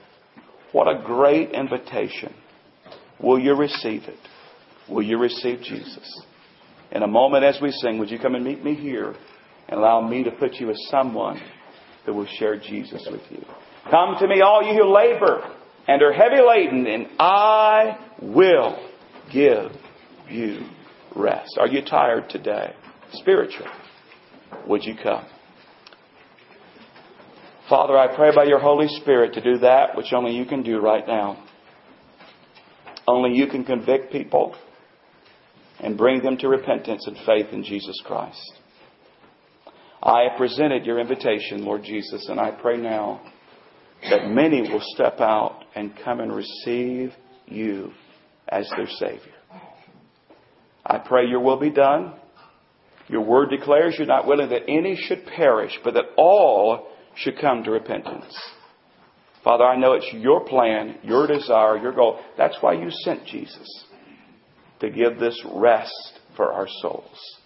what 0.71 0.87
a 0.87 1.01
great 1.03 1.51
invitation. 1.51 2.33
Will 3.19 3.39
you 3.39 3.55
receive 3.55 4.03
it? 4.03 4.19
Will 4.89 5.03
you 5.03 5.17
receive 5.17 5.61
Jesus? 5.61 6.23
In 6.91 7.03
a 7.03 7.07
moment 7.07 7.43
as 7.43 7.59
we 7.61 7.71
sing, 7.71 7.97
would 7.99 8.09
you 8.09 8.19
come 8.19 8.35
and 8.35 8.43
meet 8.43 8.63
me 8.63 8.75
here 8.75 9.15
and 9.67 9.79
allow 9.79 10.07
me 10.07 10.23
to 10.23 10.31
put 10.31 10.55
you 10.55 10.67
with 10.67 10.77
someone 10.89 11.41
that 12.05 12.13
will 12.13 12.27
share 12.37 12.57
Jesus 12.57 13.07
with 13.11 13.21
you? 13.29 13.43
Come 13.89 14.15
to 14.19 14.27
me, 14.27 14.41
all 14.41 14.63
you 14.63 14.73
who 14.73 14.93
labor 14.93 15.55
and 15.87 16.01
are 16.01 16.11
heavy 16.11 16.41
laden, 16.45 16.85
and 16.85 17.07
I 17.19 17.97
will 18.21 18.77
give 19.31 19.71
you 20.29 20.67
rest. 21.15 21.57
Are 21.59 21.67
you 21.67 21.81
tired 21.83 22.29
today? 22.29 22.73
Spiritually. 23.13 23.71
Would 24.67 24.83
you 24.83 24.95
come? 25.01 25.25
Father, 27.69 27.97
I 27.97 28.15
pray 28.15 28.33
by 28.33 28.45
your 28.45 28.59
Holy 28.59 28.87
Spirit 28.87 29.33
to 29.33 29.41
do 29.41 29.57
that 29.57 29.97
which 29.97 30.13
only 30.13 30.33
you 30.33 30.45
can 30.45 30.63
do 30.63 30.79
right 30.79 31.05
now. 31.05 31.43
Only 33.05 33.37
you 33.37 33.47
can 33.47 33.65
convict 33.65 34.09
people 34.09 34.55
and 35.81 35.97
bring 35.97 36.23
them 36.23 36.37
to 36.37 36.47
repentance 36.47 37.05
and 37.07 37.17
faith 37.25 37.47
in 37.51 37.63
Jesus 37.65 38.01
Christ. 38.05 38.53
I 40.01 40.27
have 40.29 40.37
presented 40.37 40.85
your 40.85 40.97
invitation, 40.97 41.65
Lord 41.65 41.83
Jesus, 41.83 42.29
and 42.29 42.39
I 42.39 42.51
pray 42.51 42.77
now 42.77 43.21
that 44.09 44.29
many 44.29 44.61
will 44.61 44.83
step 44.95 45.19
out 45.19 45.65
and 45.75 45.91
come 46.05 46.21
and 46.21 46.33
receive 46.33 47.11
you 47.47 47.91
as 48.47 48.69
their 48.77 48.87
Savior. 48.87 49.33
I 50.85 50.99
pray 50.99 51.27
your 51.27 51.41
will 51.41 51.59
be 51.59 51.71
done. 51.71 52.13
Your 53.09 53.25
word 53.25 53.49
declares 53.49 53.95
you're 53.97 54.07
not 54.07 54.25
willing 54.25 54.49
that 54.51 54.69
any 54.69 54.95
should 54.95 55.25
perish, 55.25 55.77
but 55.83 55.95
that 55.95 56.05
all 56.17 56.87
should 57.17 57.39
come 57.39 57.63
to 57.63 57.71
repentance. 57.71 58.37
Father, 59.43 59.63
I 59.63 59.77
know 59.77 59.93
it's 59.93 60.09
your 60.13 60.41
plan, 60.41 60.97
your 61.03 61.27
desire, 61.27 61.77
your 61.77 61.93
goal. 61.93 62.19
That's 62.37 62.57
why 62.61 62.73
you 62.73 62.89
sent 62.89 63.25
Jesus 63.25 63.85
to 64.79 64.89
give 64.89 65.19
this 65.19 65.39
rest 65.53 66.19
for 66.35 66.51
our 66.51 66.67
souls. 66.81 67.37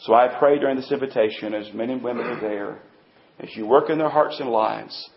So 0.00 0.14
I 0.14 0.28
pray 0.38 0.58
during 0.58 0.76
this 0.76 0.92
invitation, 0.92 1.54
as 1.54 1.72
men 1.72 1.90
and 1.90 2.02
women 2.02 2.26
are 2.26 2.40
there, 2.40 2.82
as 3.40 3.48
you 3.56 3.66
work 3.66 3.90
in 3.90 3.98
their 3.98 4.10
hearts 4.10 4.38
and 4.38 4.50
lives, 4.50 5.10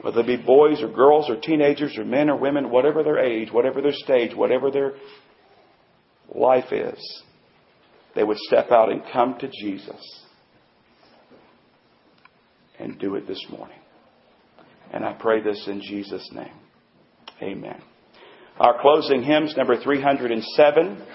whether 0.00 0.22
they 0.22 0.36
be 0.36 0.42
boys 0.42 0.82
or 0.82 0.88
girls 0.88 1.30
or 1.30 1.40
teenagers 1.40 1.96
or 1.96 2.04
men 2.04 2.28
or 2.28 2.36
women, 2.36 2.70
whatever 2.70 3.02
their 3.02 3.18
age, 3.18 3.52
whatever 3.52 3.80
their 3.80 3.92
stage, 3.92 4.34
whatever 4.34 4.70
their 4.70 4.94
life 6.34 6.72
is, 6.72 7.22
they 8.14 8.24
would 8.24 8.38
step 8.38 8.70
out 8.70 8.90
and 8.90 9.02
come 9.12 9.38
to 9.38 9.48
Jesus 9.48 10.24
and 12.80 12.98
do 12.98 13.14
it 13.16 13.26
this 13.26 13.44
morning. 13.50 13.78
And 14.92 15.04
I 15.04 15.12
pray 15.12 15.42
this 15.42 15.68
in 15.68 15.80
Jesus' 15.80 16.28
name. 16.32 16.52
Amen. 17.42 17.80
Our 18.58 18.80
closing 18.80 19.22
hymns, 19.22 19.54
number 19.56 19.80
307. 19.80 21.06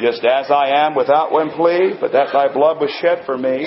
Just 0.00 0.24
as 0.24 0.50
I 0.50 0.86
am, 0.86 0.94
without 0.94 1.32
one 1.32 1.50
plea, 1.50 1.94
but 2.00 2.12
that 2.12 2.28
thy 2.32 2.52
blood 2.52 2.80
was 2.80 2.90
shed 3.02 3.24
for 3.26 3.36
me. 3.36 3.66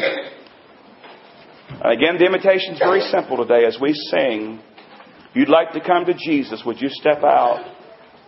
Again, 1.81 2.17
the 2.17 2.25
invitation 2.25 2.73
is 2.73 2.79
very 2.79 3.01
simple 3.01 3.37
today 3.37 3.65
as 3.65 3.77
we 3.79 3.93
sing. 3.93 4.59
You'd 5.33 5.49
like 5.49 5.73
to 5.73 5.81
come 5.81 6.05
to 6.05 6.13
Jesus, 6.13 6.63
would 6.65 6.81
you 6.81 6.89
step 6.89 7.23
out? 7.23 7.75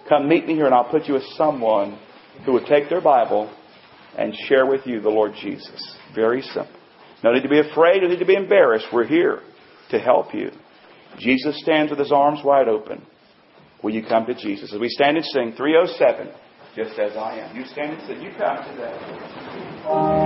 Come 0.07 0.27
meet 0.27 0.45
me 0.45 0.53
here 0.53 0.65
and 0.65 0.75
I'll 0.75 0.89
put 0.89 1.07
you 1.07 1.15
with 1.15 1.25
someone 1.35 1.97
who 2.45 2.53
would 2.53 2.65
take 2.65 2.89
their 2.89 3.01
Bible 3.01 3.51
and 4.17 4.35
share 4.47 4.65
with 4.65 4.85
you 4.85 5.01
the 5.01 5.09
Lord 5.09 5.33
Jesus. 5.41 5.95
Very 6.13 6.41
simple. 6.41 6.80
No 7.23 7.31
need 7.33 7.43
to 7.43 7.49
be 7.49 7.59
afraid, 7.59 8.01
no 8.01 8.07
need 8.07 8.19
to 8.19 8.25
be 8.25 8.35
embarrassed. 8.35 8.87
We're 8.91 9.07
here 9.07 9.41
to 9.91 9.99
help 9.99 10.33
you. 10.33 10.51
Jesus 11.19 11.59
stands 11.61 11.89
with 11.89 11.99
his 11.99 12.11
arms 12.11 12.39
wide 12.43 12.67
open. 12.67 13.05
Will 13.83 13.93
you 13.93 14.03
come 14.07 14.25
to 14.25 14.33
Jesus? 14.33 14.73
As 14.73 14.79
we 14.79 14.89
stand 14.89 15.17
and 15.17 15.25
sing 15.25 15.53
307, 15.57 16.31
just 16.75 16.97
as 16.99 17.17
I 17.17 17.39
am. 17.39 17.55
You 17.55 17.65
stand 17.65 17.93
and 17.93 18.07
sing. 18.07 18.21
You 18.21 18.31
come 18.37 18.57
today. 18.69 20.20